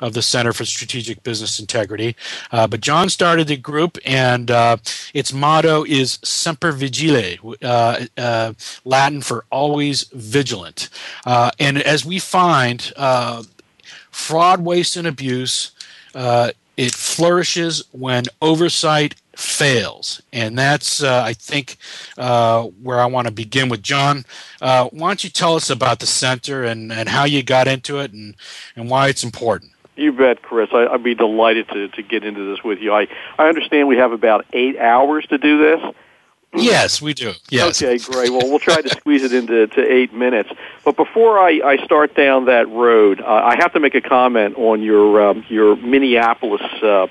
[0.00, 2.16] of the Center for Strategic Business Integrity.
[2.50, 4.76] Uh, but John started the group, and uh,
[5.12, 8.52] its motto is Semper Vigile, uh, uh
[8.84, 10.88] Latin for always vigilant.
[11.24, 13.42] Uh, and as we find, uh,
[14.10, 15.72] fraud, waste, and abuse.
[16.76, 20.22] it flourishes when oversight fails.
[20.32, 21.76] And that's, uh, I think,
[22.18, 23.82] uh, where I want to begin with.
[23.82, 24.24] John,
[24.60, 28.00] uh, why don't you tell us about the center and, and how you got into
[28.00, 28.34] it and,
[28.76, 29.72] and why it's important?
[29.96, 30.70] You bet, Chris.
[30.72, 32.92] I, would be delighted to, to get into this with you.
[32.92, 33.06] I,
[33.38, 35.94] I understand we have about eight hours to do this.
[36.56, 37.32] Yes, we do.
[37.48, 37.82] Yes.
[37.82, 38.30] Okay, great.
[38.30, 40.50] Well, we'll try to squeeze it into to eight minutes.
[40.84, 44.56] But before I, I start down that road, uh, I have to make a comment
[44.56, 47.08] on your um, your Minneapolis uh,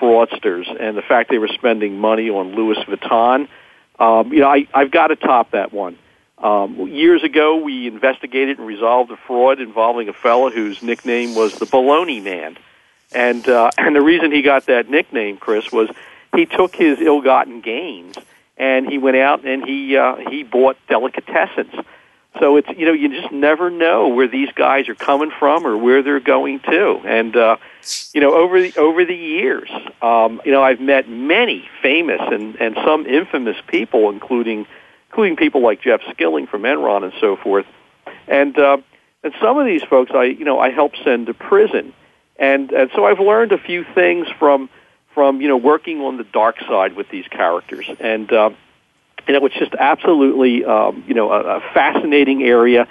[0.00, 3.48] fraudsters and the fact they were spending money on Louis Vuitton.
[3.98, 5.96] Um, you know, I, I've got to top that one.
[6.40, 11.58] Um, years ago, we investigated and resolved a fraud involving a fellow whose nickname was
[11.58, 12.56] the Baloney Man,
[13.12, 15.90] and uh, and the reason he got that nickname, Chris, was
[16.34, 18.16] he took his ill-gotten gains
[18.60, 21.84] and he went out and he uh, he bought delicatessens.
[22.38, 25.76] So it's you know you just never know where these guys are coming from or
[25.76, 27.56] where they're going to, and uh,
[28.12, 29.68] you know over the over the years,
[30.00, 34.66] um, you know I've met many famous and and some infamous people, including
[35.10, 37.66] including people like Jeff Skilling from Enron and so forth.
[38.28, 38.78] And uh,
[39.22, 41.92] and some of these folks, I you know, I help send to prison,
[42.36, 44.70] and and so I've learned a few things from
[45.14, 48.50] from you know working on the dark side with these characters, and uh,
[49.26, 52.86] you know, it's just absolutely um, you know a, a fascinating area.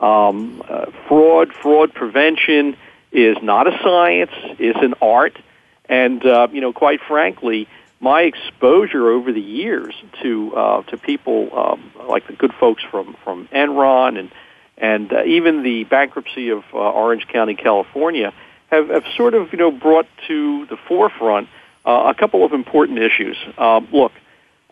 [0.00, 2.76] Um, uh, fraud, fraud prevention
[3.10, 5.38] is not a science; it's an art,
[5.86, 7.68] and uh, you know, quite frankly
[8.04, 13.16] my exposure over the years to uh, to people um, like the good folks from
[13.24, 14.30] from Enron and
[14.76, 18.34] and uh, even the bankruptcy of uh, Orange County, California,
[18.70, 21.48] have, have sort of you know brought to the forefront
[21.86, 23.38] uh, a couple of important issues.
[23.56, 24.12] Um, look,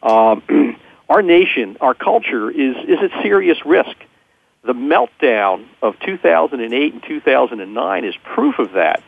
[0.02, 0.76] um,
[1.08, 3.96] our nation, our culture is is at serious risk.
[4.62, 9.02] The meltdown of 2008 and 2009 is proof of that.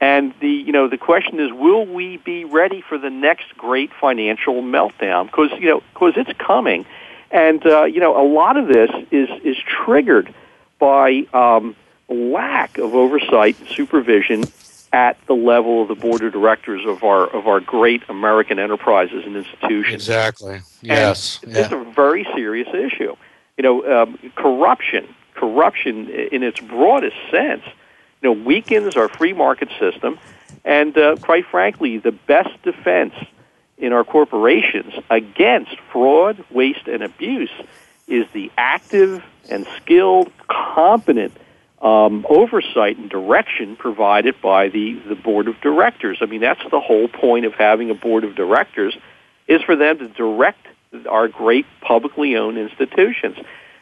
[0.00, 3.90] And the you know the question is, will we be ready for the next great
[3.98, 5.26] financial meltdown?
[5.26, 6.84] Because you know because it's coming,
[7.30, 10.34] and uh, you know a lot of this is is triggered
[10.78, 11.74] by um,
[12.10, 14.44] lack of oversight and supervision
[14.92, 19.24] at the level of the board of directors of our of our great American enterprises
[19.24, 19.94] and institutions.
[19.94, 20.60] Exactly.
[20.82, 21.40] Yes.
[21.42, 23.16] And It's a very serious issue.
[23.56, 27.64] You know, um, corruption, corruption in its broadest sense
[28.22, 30.18] you know, weakens our free market system,
[30.64, 33.14] and uh, quite frankly, the best defense
[33.78, 37.50] in our corporations against fraud, waste, and abuse
[38.08, 41.32] is the active and skilled, competent
[41.82, 46.18] um, oversight and direction provided by the, the board of directors.
[46.20, 48.96] I mean, that's the whole point of having a board of directors
[49.46, 50.66] is for them to direct
[51.08, 53.36] our great publicly owned institutions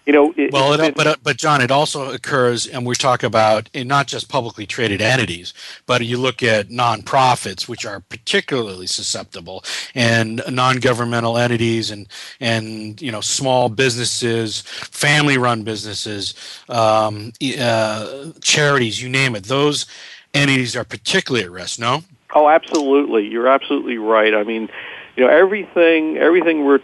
[0.07, 0.35] you know.
[0.37, 3.89] It, well, it, but uh, but John, it also occurs, and we're talking about in
[3.89, 5.55] not just publicly traded entities,
[5.87, 12.07] but you look at nonprofits, which are particularly susceptible, and non-governmental entities, and
[12.41, 16.35] and you know small businesses, family-run businesses,
[16.69, 19.45] um, uh, charities, you name it.
[19.45, 19.87] Those
[20.35, 21.79] entities are particularly at risk.
[21.79, 22.05] No.
[22.35, 23.29] Oh, absolutely.
[23.29, 24.35] You're absolutely right.
[24.35, 24.69] I mean,
[25.17, 26.81] you know, everything everything we're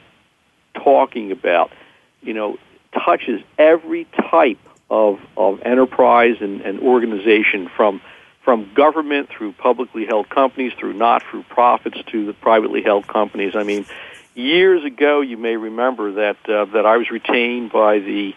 [0.75, 1.73] talking about,
[2.23, 2.57] you know,
[3.05, 4.59] touches every type
[4.91, 8.01] of, of enterprise and, and organization from
[8.43, 13.55] from government through publicly held companies through not for profits to the privately held companies.
[13.55, 13.85] I mean,
[14.35, 18.35] years ago, you may remember that uh, that I was retained by the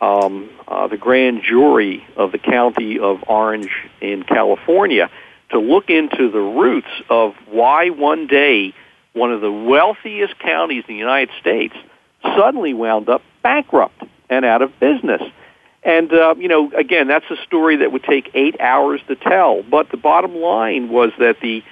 [0.00, 5.10] um, uh, the grand jury of the county of Orange in California
[5.50, 8.74] to look into the roots of why one day
[9.14, 11.74] one of the wealthiest counties in the United States
[12.22, 15.22] suddenly wound up bankrupt and out of business.
[15.82, 19.62] And, uh, you know, again, that's a story that would take eight hours to tell.
[19.62, 21.62] But the bottom line was that the,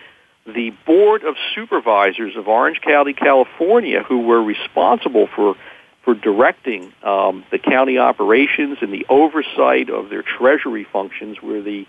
[0.47, 5.57] the Board of Supervisors of Orange County, California, who were responsible for,
[6.03, 11.87] for directing um, the county operations and the oversight of their treasury functions where the,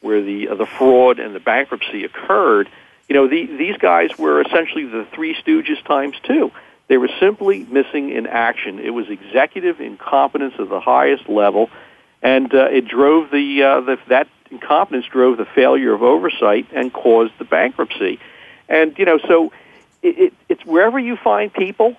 [0.00, 2.70] where the, uh, the fraud and the bankruptcy occurred,
[3.08, 6.52] you know, the, these guys were essentially the Three Stooges times two.
[6.88, 8.78] They were simply missing in action.
[8.78, 11.70] It was executive incompetence of the highest level,
[12.22, 16.90] and uh, it drove the, uh, the that incompetence drove the failure of oversight and
[16.90, 18.18] caused the bankruptcy.
[18.68, 19.52] And you know, so
[20.02, 21.94] it, it, it's wherever you find people,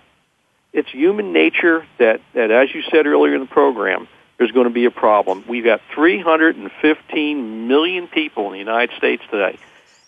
[0.74, 4.74] it's human nature that, that, as you said earlier in the program, there's going to
[4.74, 5.44] be a problem.
[5.48, 9.60] We've got 315 million people in the United States today,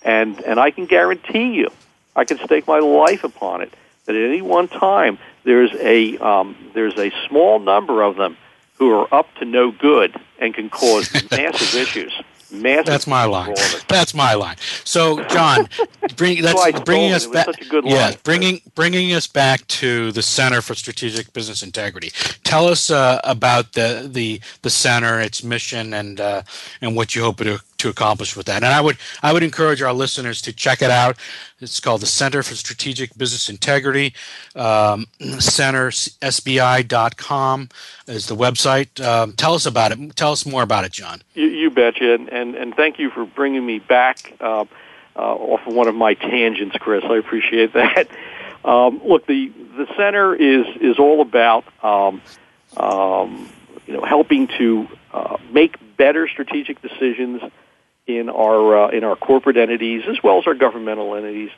[0.01, 1.69] and and I can guarantee you,
[2.15, 3.71] I can stake my life upon it
[4.05, 8.37] that at any one time there's a um, there's a small number of them
[8.77, 12.13] who are up to no good and can cause massive issues.
[12.51, 13.55] Massive That's my line.
[13.87, 14.57] That's my line.
[14.83, 15.69] So, John,
[16.17, 17.47] bring, that's bringing us back.
[17.83, 22.09] Yeah, bringing bringing us back to the Center for Strategic Business Integrity.
[22.43, 26.41] Tell us uh, about the the the center, its mission, and uh,
[26.81, 28.63] and what you hope to to accomplish with that.
[28.63, 31.17] And I would I would encourage our listeners to check it out.
[31.59, 34.13] It's called the Center for Strategic Business Integrity.
[34.55, 37.69] Um, CenterSBI.com
[38.07, 39.03] is the website.
[39.03, 40.15] Um, tell us about it.
[40.15, 41.21] Tell us more about it, John.
[41.33, 44.65] You, you betcha, and, and, and thank you for bringing me back uh,
[45.15, 47.03] uh, off of one of my tangents, Chris.
[47.03, 48.07] I appreciate that.
[48.63, 52.21] Um, look, the the center is is all about um,
[52.77, 53.49] um,
[53.87, 57.41] you know helping to uh, make better strategic decisions
[58.17, 61.51] in our uh, in our corporate entities as well as our governmental entities,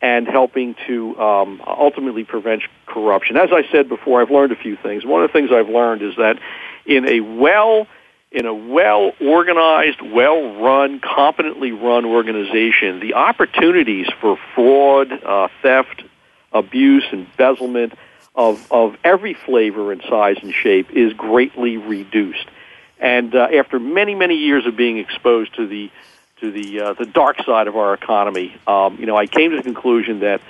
[0.00, 3.36] and helping to um, ultimately prevent corruption.
[3.36, 5.04] As I said before, I've learned a few things.
[5.04, 6.38] One of the things I've learned is that
[6.86, 7.86] in a well
[8.30, 16.04] in a well organized, well run, competently run organization, the opportunities for fraud, uh, theft,
[16.52, 17.94] abuse, embezzlement
[18.34, 22.46] of, of every flavor and size and shape is greatly reduced.
[23.00, 25.90] And uh, after many, many years of being exposed to the
[26.40, 29.56] to the uh, the dark side of our economy, um, you know, I came to
[29.56, 30.40] the conclusion that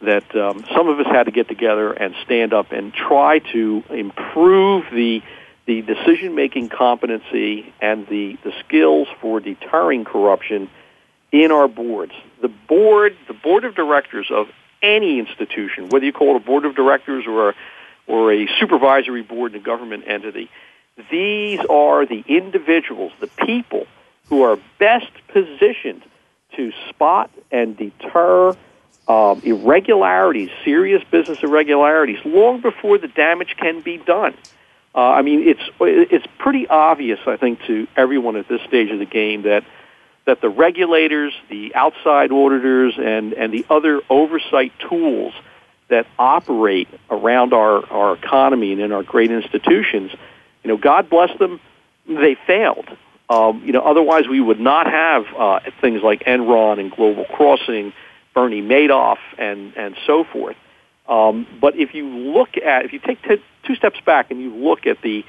[0.00, 3.82] that um, some of us had to get together and stand up and try to
[3.90, 5.22] improve the
[5.66, 10.70] the decision making competency and the, the skills for deterring corruption
[11.32, 12.12] in our boards.
[12.40, 14.46] The board, the board of directors of
[14.80, 17.54] any institution, whether you call it a board of directors or a,
[18.06, 20.48] or a supervisory board in a government entity,
[21.10, 23.86] these are the individuals, the people
[24.28, 26.02] who are best positioned
[26.56, 28.56] to spot and deter
[29.08, 34.34] um, irregularities, serious business irregularities, long before the damage can be done.
[34.94, 38.98] Uh, I mean, it's it's pretty obvious, I think, to everyone at this stage of
[38.98, 39.64] the game that
[40.24, 45.34] that the regulators, the outside auditors, and and the other oversight tools
[45.88, 50.10] that operate around our our economy and in our great institutions,
[50.66, 51.60] you know, God bless them,
[52.08, 52.88] they failed.
[53.30, 57.92] Um, you know, otherwise we would not have uh, things like Enron and Global Crossing,
[58.34, 60.56] Bernie Madoff, and and so forth.
[61.08, 64.56] Um, but if you look at, if you take t- two steps back and you
[64.56, 65.24] look at the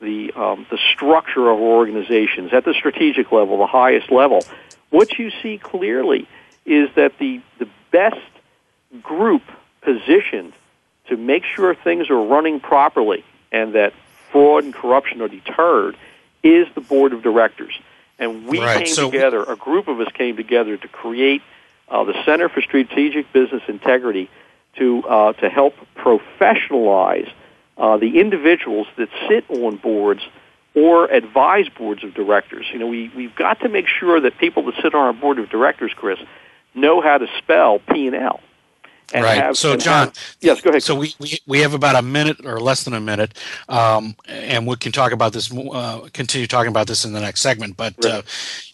[0.00, 4.40] the um, the structure of organizations at the strategic level, the highest level,
[4.88, 6.26] what you see clearly
[6.64, 8.16] is that the the best
[9.02, 9.42] group
[9.82, 10.54] positioned
[11.08, 13.22] to make sure things are running properly
[13.52, 13.92] and that
[14.30, 15.96] fraud and corruption are deterred
[16.42, 17.74] is the board of directors.
[18.18, 18.84] And we right.
[18.84, 21.42] came so, together, a group of us came together to create
[21.88, 24.28] uh, the Center for Strategic Business Integrity
[24.76, 27.30] to uh, to help professionalize
[27.76, 30.22] uh, the individuals that sit on boards
[30.74, 32.66] or advise boards of directors.
[32.72, 35.38] You know, we we've got to make sure that people that sit on our board
[35.38, 36.18] of directors, Chris,
[36.74, 38.40] know how to spell P and L.
[38.40, 38.47] And
[39.14, 39.38] right.
[39.38, 40.82] Have, so, John, have, yes, go ahead.
[40.82, 43.34] So we, we, we have about a minute or less than a minute,
[43.68, 45.50] um, and we can talk about this.
[45.52, 47.76] Uh, continue talking about this in the next segment.
[47.76, 48.14] But right.
[48.14, 48.22] uh,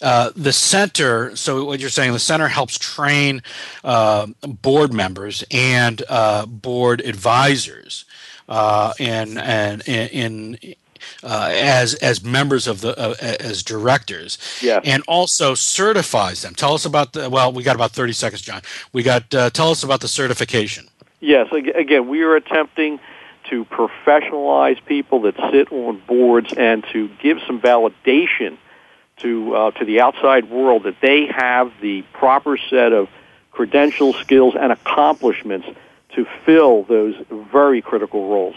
[0.03, 1.35] uh, the center.
[1.37, 3.43] So what you're saying, the center helps train
[3.85, 8.05] uh, board members and uh, board advisors,
[8.49, 10.59] uh, and and in
[11.22, 14.80] uh, as as members of the uh, as directors, yeah.
[14.84, 16.55] and also certifies them.
[16.55, 17.30] Tell us about the.
[17.30, 18.62] Well, we got about thirty seconds, John.
[18.92, 19.34] We got.
[19.34, 20.88] Uh, tell us about the certification.
[21.20, 23.00] Yes, again, we are attempting
[23.50, 28.57] to professionalize people that sit on boards and to give some validation
[29.18, 33.09] to uh, to the outside world that they have the proper set of
[33.52, 35.68] credentials, skills, and accomplishments
[36.14, 38.57] to fill those very critical roles.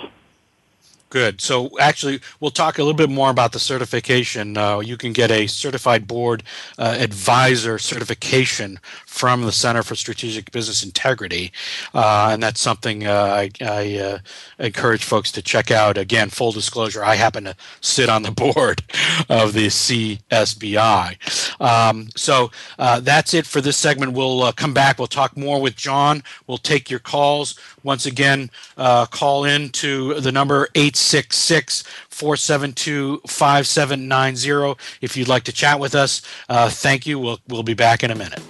[1.09, 1.39] Good.
[1.39, 4.57] So actually, we'll talk a little bit more about the certification.
[4.57, 6.43] Uh, you can get a certified board
[6.77, 11.53] uh, advisor certification from the Center for Strategic Business Integrity,
[11.93, 14.19] uh, and that's something uh, I, I uh,
[14.59, 15.97] encourage folks to check out.
[15.97, 18.83] Again, full disclosure: I happen to sit on the board
[19.29, 21.61] of the CSBI.
[21.61, 24.11] Um, so uh, that's it for this segment.
[24.11, 24.97] We'll come back.
[24.97, 26.21] We'll talk more with John.
[26.47, 27.57] We'll take your calls.
[27.87, 35.53] Once again, call in to the number eight 866 472 5790 if you'd like to
[35.53, 36.21] chat with us.
[36.49, 37.17] Uh, thank you.
[37.17, 38.41] We'll, we'll be back in a minute.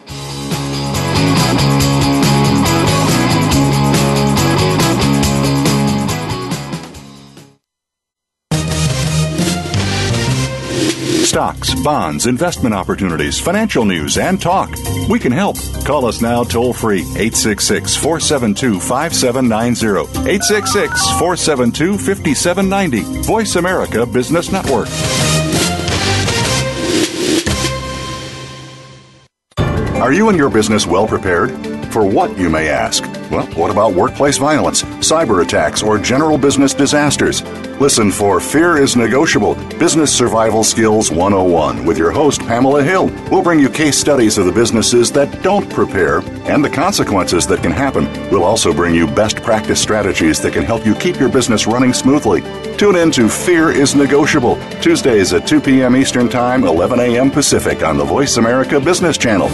[11.28, 14.70] Stocks, bonds, investment opportunities, financial news, and talk.
[15.10, 15.58] We can help.
[15.86, 20.30] Call us now toll free 866 472 5790.
[20.30, 23.24] 866 472 5790.
[23.24, 24.88] Voice America Business Network.
[30.02, 31.52] Are you and your business well prepared?
[31.92, 33.04] For what, you may ask?
[33.30, 37.44] Well, what about workplace violence, cyber attacks, or general business disasters?
[37.80, 43.08] Listen for Fear is Negotiable Business Survival Skills 101 with your host, Pamela Hill.
[43.30, 46.20] We'll bring you case studies of the businesses that don't prepare
[46.50, 48.06] and the consequences that can happen.
[48.32, 51.94] We'll also bring you best practice strategies that can help you keep your business running
[51.94, 52.42] smoothly.
[52.78, 55.96] Tune in to Fear is Negotiable, Tuesdays at 2 p.m.
[55.98, 57.30] Eastern Time, 11 a.m.
[57.30, 59.50] Pacific on the Voice America Business Channel.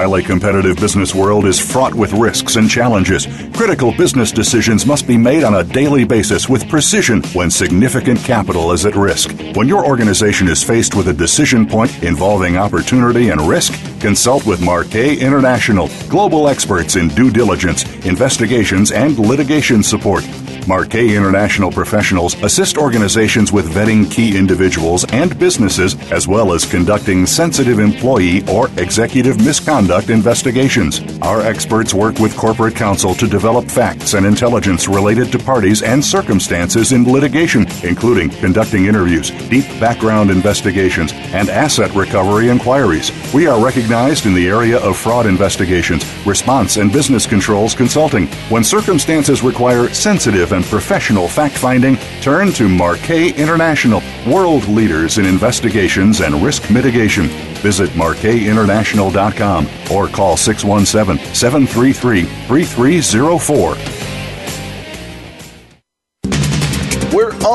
[0.00, 3.26] Highly competitive business world is fraught with risks and challenges.
[3.52, 8.72] Critical business decisions must be made on a daily basis with precision when significant capital
[8.72, 9.30] is at risk.
[9.54, 14.62] When your organization is faced with a decision point involving opportunity and risk, consult with
[14.62, 20.24] Marquet International, global experts in due diligence, investigations, and litigation support.
[20.66, 27.26] Marquet International professionals assist organizations with vetting key individuals and businesses, as well as conducting
[27.26, 31.00] sensitive employee or executive misconduct investigations.
[31.22, 36.04] Our experts work with corporate counsel to develop facts and intelligence related to parties and
[36.04, 43.10] circumstances in litigation, including conducting interviews, deep background investigations, and asset recovery inquiries.
[43.32, 48.26] We are recognized in the area of fraud investigations, response and business controls consulting.
[48.48, 55.26] When circumstances require sensitive and professional fact finding, turn to Marquet International, world leaders in
[55.26, 57.26] investigations and risk mitigation.
[57.62, 64.09] Visit marquetinternational.com or call 617 733 3304.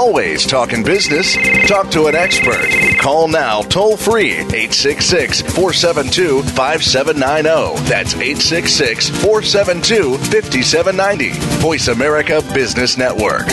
[0.06, 1.36] Always talking business.
[1.68, 2.70] Talk to an expert.
[3.00, 7.90] Call now toll free 866 472 5790.
[7.90, 11.30] That's 866 472 5790.
[11.60, 13.48] Voice America Business Network.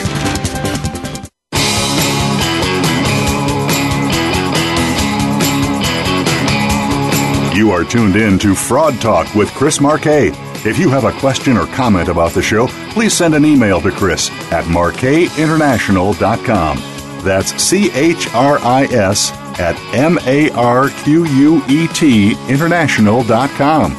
[7.57, 10.33] You are tuned in to Fraud Talk with Chris Marquet.
[10.65, 13.91] If you have a question or comment about the show, please send an email to
[13.91, 16.79] Chris at marquetinternational.com.
[17.25, 23.93] That's C H R I S at M A R Q U E T international.com.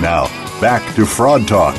[0.00, 0.26] Now,
[0.60, 1.76] back to Fraud Talk.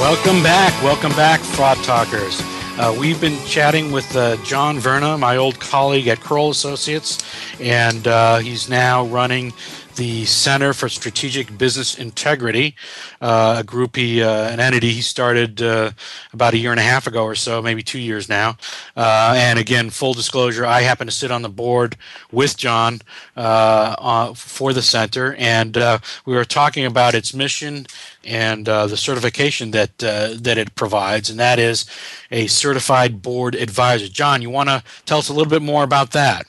[0.00, 0.72] Welcome back.
[0.82, 2.42] Welcome back, Fraud Talkers.
[2.78, 7.18] Uh, we've been chatting with uh, John Verna, my old colleague at Kroll Associates,
[7.60, 9.52] and uh, he's now running
[9.96, 12.76] the Center for Strategic Business Integrity,
[13.20, 15.90] uh, a group he, uh, an entity he started uh,
[16.32, 18.56] about a year and a half ago or so, maybe two years now.
[18.96, 21.96] Uh, and again, full disclosure, I happen to sit on the board
[22.30, 23.00] with John
[23.36, 27.86] uh, for the center, and uh, we were talking about its mission
[28.24, 31.86] and the certification that that it provides, and that is
[32.30, 34.08] a certified board advisor.
[34.08, 36.46] John, you want to tell us a little bit more about that?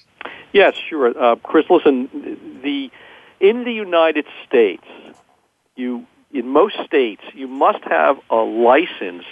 [0.54, 1.14] Yes, sure.
[1.44, 2.27] Chris, listen,
[3.40, 4.86] in the United States,
[5.76, 9.24] you in most states you must have a license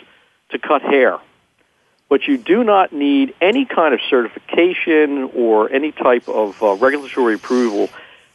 [0.50, 1.18] to cut hair,
[2.10, 7.36] but you do not need any kind of certification or any type of uh, regulatory
[7.36, 7.90] approval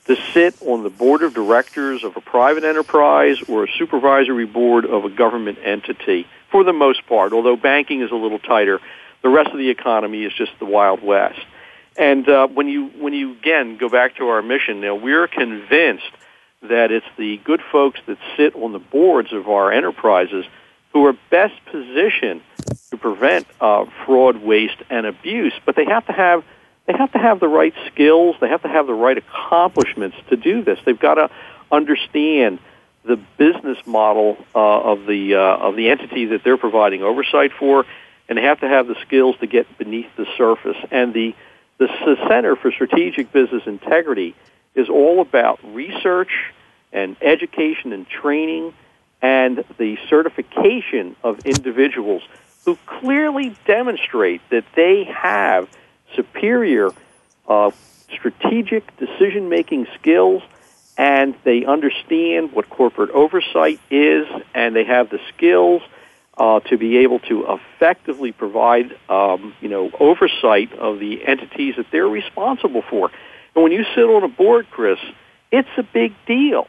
[0.06, 4.84] to sit on the board of directors of a private enterprise or a supervisory board
[4.84, 6.26] of a government entity.
[6.50, 8.80] For the most part, although banking is a little tighter,
[9.22, 11.40] the rest of the economy is just the Wild West.
[11.96, 16.10] And uh, when you when you again go back to our mission, know, we're convinced
[16.62, 20.44] that it's the good folks that sit on the boards of our enterprises
[20.92, 22.42] who are best positioned
[22.90, 25.54] to prevent uh, fraud, waste, and abuse.
[25.64, 26.44] But they have to have
[26.86, 28.36] they have to have the right skills.
[28.40, 30.78] They have to have the right accomplishments to do this.
[30.84, 31.30] They've got to
[31.70, 32.58] understand
[33.04, 37.86] the business model uh, of the uh, of the entity that they're providing oversight for,
[38.28, 40.76] and they have to have the skills to get beneath the surface.
[40.90, 41.34] And the
[41.80, 44.34] the Center for Strategic Business Integrity
[44.74, 46.30] is all about research
[46.92, 48.74] and education and training
[49.22, 52.22] and the certification of individuals
[52.64, 55.68] who clearly demonstrate that they have
[56.14, 56.90] superior
[57.48, 57.70] uh,
[58.12, 60.42] strategic decision making skills
[60.98, 65.80] and they understand what corporate oversight is and they have the skills
[66.38, 71.86] uh, to be able to effectively provide, um, you know, oversight of the entities that
[71.92, 73.10] they're responsible for.
[73.54, 74.98] And when you sit on a board, Chris,
[75.50, 76.66] it's a big deal.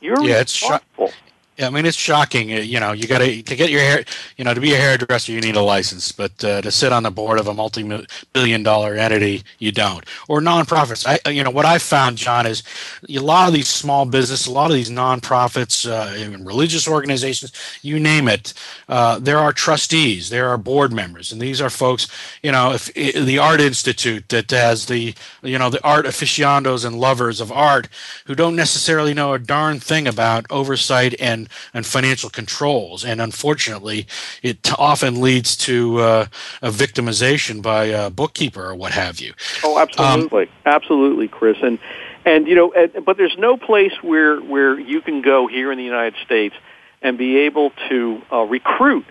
[0.00, 1.06] You're yeah, responsible.
[1.06, 1.14] It's
[1.56, 2.52] Yeah, I mean it's shocking.
[2.52, 4.04] Uh, you know, you got to to get your hair.
[4.36, 7.04] You know, to be a hairdresser, you need a license, but uh, to sit on
[7.04, 10.04] the board of a multi-billion-dollar entity, you don't.
[10.28, 11.06] Or nonprofits.
[11.06, 12.64] I, you know, what I found, John, is
[13.08, 17.52] a lot of these small business, a lot of these nonprofits, uh, religious organizations,
[17.82, 18.52] you name it.
[18.88, 22.08] Uh, there are trustees, there are board members, and these are folks.
[22.42, 26.98] You know, if the Art Institute that has the you know the art aficionados and
[26.98, 27.88] lovers of art
[28.26, 33.04] who don't necessarily know a darn thing about oversight and and, financial controls.
[33.04, 34.06] And unfortunately,
[34.42, 36.26] it t- often leads to uh,
[36.62, 39.34] a victimization by a bookkeeper or what have you.
[39.62, 41.58] Oh, absolutely, um, absolutely, Chris.
[41.62, 41.78] And
[42.24, 42.72] and you know,
[43.04, 46.54] but there's no place where where you can go here in the United States
[47.02, 49.04] and be able to uh, recruit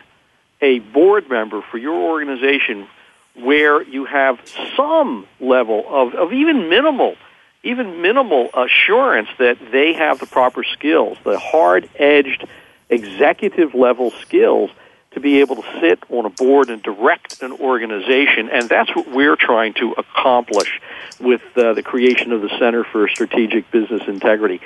[0.62, 2.88] a board member for your organization
[3.36, 4.40] where you have
[4.76, 7.16] some level of, of even minimal
[7.64, 12.46] even minimal assurance that they have the proper skills, the hard edged
[12.90, 14.70] executive level skills
[15.12, 18.50] to be able to sit on a board and direct an organization.
[18.50, 20.82] And that's what we're trying to accomplish
[21.20, 24.60] with uh, the creation of the Center for Strategic Business Integrity.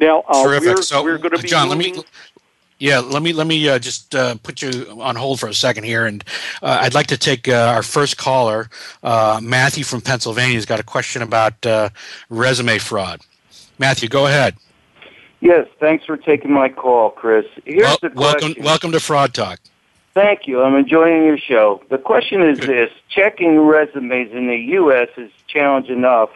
[0.00, 0.76] Now, uh, Terrific.
[0.76, 2.04] We're, so, we're going to be John, moving, let me
[2.82, 5.84] yeah, let me let me uh, just uh, put you on hold for a second
[5.84, 6.24] here, and
[6.62, 8.70] uh, I'd like to take uh, our first caller,
[9.04, 11.90] uh, Matthew from Pennsylvania, has got a question about uh,
[12.28, 13.20] resume fraud.
[13.78, 14.56] Matthew, go ahead.
[15.38, 17.46] Yes, thanks for taking my call, Chris.
[17.64, 18.48] Here's well, the question.
[18.48, 19.60] Welcome, welcome to Fraud Talk.
[20.12, 20.60] Thank you.
[20.60, 21.80] I'm enjoying your show.
[21.88, 25.08] The question is this: checking resumes in the U.S.
[25.16, 26.30] is challenge enough,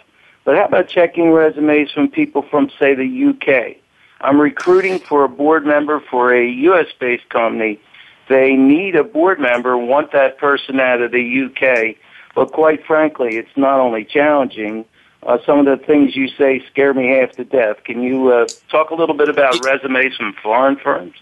[0.44, 3.80] but how about checking resumes from people from, say, the U.K.?
[4.20, 6.86] I'm recruiting for a board member for a U.S.
[6.98, 7.80] based company.
[8.28, 11.96] They need a board member, want that person out of the UK.
[12.34, 14.84] But quite frankly, it's not only challenging.
[15.22, 17.82] Uh, some of the things you say scare me half to death.
[17.84, 21.14] Can you uh, talk a little bit about resumes from foreign firms?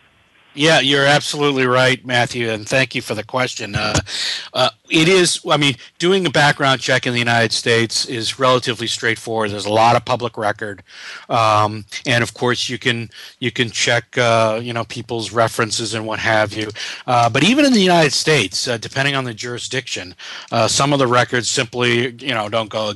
[0.55, 3.75] Yeah, you're absolutely right, Matthew, and thank you for the question.
[3.75, 3.99] Uh,
[4.53, 8.87] uh, it is, I mean, doing a background check in the United States is relatively
[8.87, 9.51] straightforward.
[9.51, 10.83] There's a lot of public record,
[11.31, 13.09] um, and of course, you can
[13.41, 16.69] you can check, uh, you know, people's references and what have you.
[17.07, 20.15] Uh, but even in the United States, uh, depending on the jurisdiction,
[20.53, 22.93] uh, some of the records simply, you know, don't go.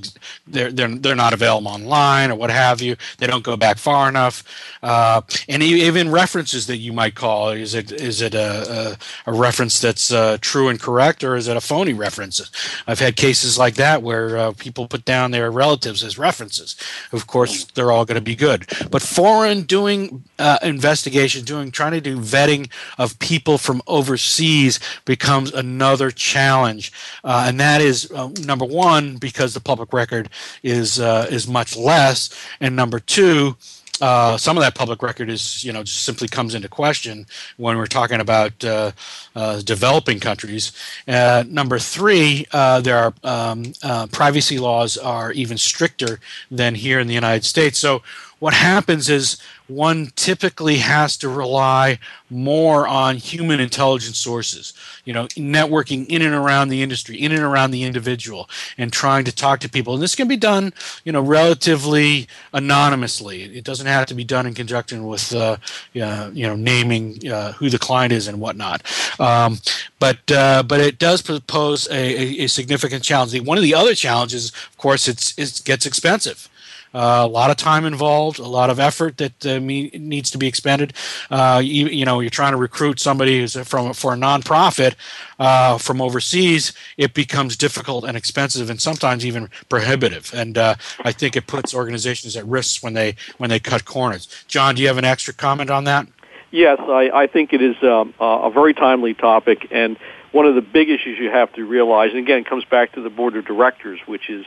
[0.46, 2.96] They're they're they're not available online or what have you.
[3.16, 4.44] They don't go back far enough,
[4.82, 9.80] and even references that you might call is it is it a, a, a reference
[9.80, 12.50] that's uh, true and correct, or is it a phony reference?
[12.86, 16.76] I've had cases like that where uh, people put down their relatives as references.
[17.12, 21.92] Of course, they're all going to be good, but foreign doing uh, investigation, doing trying
[21.92, 26.92] to do vetting of people from overseas becomes another challenge,
[27.24, 30.28] uh, and that is uh, number one because the public record
[30.62, 32.30] is uh, is much less,
[32.60, 33.56] and number two
[34.00, 37.26] uh, some of that public record is, you know, just simply comes into question
[37.56, 38.92] when we're talking about uh,
[39.34, 40.72] uh, developing countries.
[41.06, 46.20] Uh, number three, uh, there are um, uh, privacy laws are even stricter
[46.50, 47.78] than here in the United States.
[47.78, 48.02] So
[48.38, 51.98] what happens is one typically has to rely
[52.30, 54.72] more on human intelligence sources,
[55.04, 59.24] you know, networking in and around the industry, in and around the individual, and trying
[59.24, 59.94] to talk to people.
[59.94, 60.72] And this can be done,
[61.04, 63.42] you know, relatively anonymously.
[63.42, 65.58] It doesn't have to be done in conjunction with, uh,
[65.92, 68.82] you know, naming uh, who the client is and whatnot.
[69.20, 69.58] Um,
[69.98, 73.38] but uh, but it does pose a, a, a significant challenge.
[73.40, 76.48] One of the other challenges, of course, it's it gets expensive.
[76.94, 80.38] Uh, a lot of time involved, a lot of effort that uh, me- needs to
[80.38, 80.92] be expended.
[81.30, 84.94] Uh, you, you, know, you're trying to recruit somebody who's from for a nonprofit
[85.38, 86.72] uh, from overseas.
[86.96, 90.32] It becomes difficult and expensive, and sometimes even prohibitive.
[90.34, 94.28] And uh, I think it puts organizations at risk when they when they cut corners.
[94.48, 96.06] John, do you have an extra comment on that?
[96.50, 99.98] Yes, I, I think it is um, a very timely topic, and
[100.32, 103.02] one of the big issues you have to realize, and again, it comes back to
[103.02, 104.46] the board of directors, which is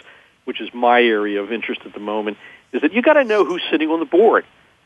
[0.51, 2.37] which is my area of interest at the moment,
[2.73, 4.43] is that you got to know who's sitting on the board,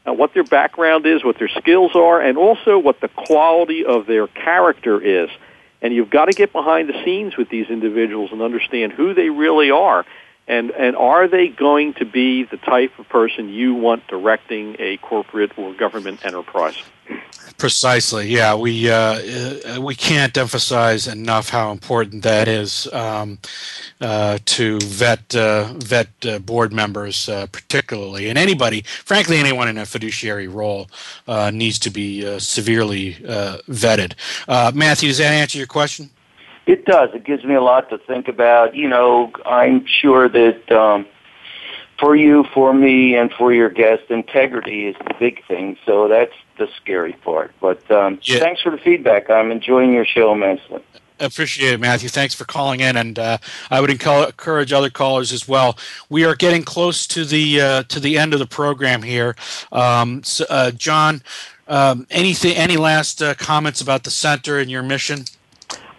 [0.07, 4.05] uh, what their background is, what their skills are, and also what the quality of
[4.05, 5.27] their character is.
[5.81, 9.31] And you've got to get behind the scenes with these individuals and understand who they
[9.31, 10.05] really are.
[10.47, 14.97] And, and are they going to be the type of person you want directing a
[14.97, 16.77] corporate or government enterprise?
[17.57, 18.27] Precisely.
[18.27, 23.37] Yeah, we uh, uh, we can't emphasize enough how important that is um,
[24.01, 28.81] uh, to vet uh, vet uh, board members, uh, particularly, and anybody.
[28.81, 30.89] Frankly, anyone in a fiduciary role
[31.53, 34.13] needs to be severely vetted.
[34.75, 36.09] Matthew, does that answer your question?
[36.65, 37.09] It does.
[37.13, 38.75] It gives me a lot to think about.
[38.75, 40.71] You know, I'm sure that.
[40.71, 41.05] Um,
[41.99, 45.77] for you, for me, and for your guest, integrity is the big thing.
[45.85, 47.53] So that's the scary part.
[47.61, 48.39] But um, yeah.
[48.39, 49.29] thanks for the feedback.
[49.29, 50.83] I'm enjoying your show immensely.
[51.19, 52.09] Appreciate it, Matthew.
[52.09, 53.37] Thanks for calling in, and uh,
[53.71, 55.77] I would encourage other callers as well.
[56.09, 59.37] We are getting close to the uh, to the end of the program here.
[59.71, 61.21] Um, so, uh, John,
[61.69, 62.57] um, anything?
[62.57, 65.23] Any last uh, comments about the center and your mission?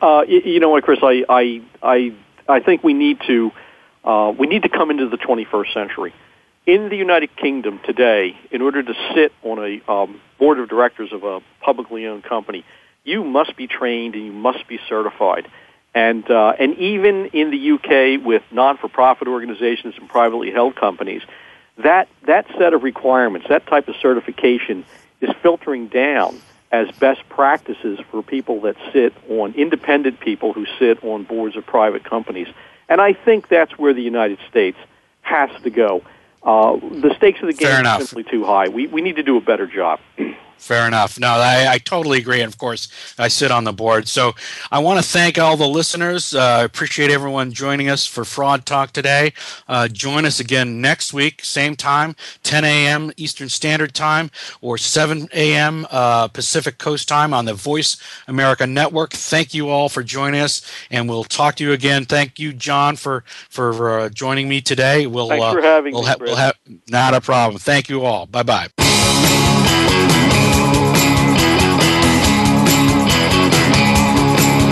[0.00, 0.98] Uh, you, you, know what, Chris?
[1.02, 2.14] I I I,
[2.48, 3.50] I think we need to
[4.04, 6.14] uh, we need to come into the 21st century.
[6.66, 11.12] In the United Kingdom today, in order to sit on a um, board of directors
[11.12, 12.64] of a publicly owned company,
[13.04, 15.48] you must be trained and you must be certified.
[15.94, 21.22] And uh, and even in the UK with non-for-profit organizations and privately held companies,
[21.78, 24.84] that that set of requirements, that type of certification,
[25.20, 26.38] is filtering down
[26.72, 31.64] as best practices for people that sit on independent people who sit on boards of
[31.64, 32.48] private companies.
[32.88, 34.78] And I think that's where the United States
[35.22, 36.02] has to go.
[36.42, 38.68] Uh, the stakes of the game are simply too high.
[38.68, 40.00] We, we need to do a better job.
[40.58, 41.20] Fair enough.
[41.20, 42.40] No, I, I, totally agree.
[42.40, 42.88] And of course,
[43.18, 44.08] I sit on the board.
[44.08, 44.34] So
[44.72, 46.34] I want to thank all the listeners.
[46.34, 49.32] Uh, I uh, appreciate everyone joining us for Fraud Talk today.
[49.68, 53.12] Uh, join us again next week, same time, 10 a.m.
[53.16, 54.30] Eastern Standard Time
[54.60, 55.86] or 7 a.m.
[55.90, 57.96] Uh, Pacific Coast Time on the Voice
[58.26, 59.12] America Network.
[59.12, 62.06] Thank you all for joining us, and we'll talk to you again.
[62.06, 65.06] Thank you, John, for for uh, joining me today.
[65.06, 66.08] We'll, Thanks for having we'll me.
[66.08, 66.56] Ha- we'll have
[66.88, 67.58] not a problem.
[67.58, 68.26] Thank you all.
[68.26, 68.68] Bye bye.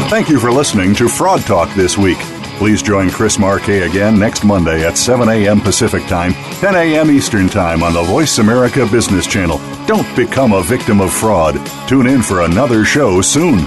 [0.09, 2.19] Thank you for listening to Fraud Talk this week.
[2.59, 5.61] Please join Chris Marquet again next Monday at 7 a.m.
[5.61, 7.11] Pacific Time, 10 a.m.
[7.11, 9.59] Eastern Time on the Voice America Business Channel.
[9.87, 11.57] Don't become a victim of fraud.
[11.89, 13.67] Tune in for another show soon.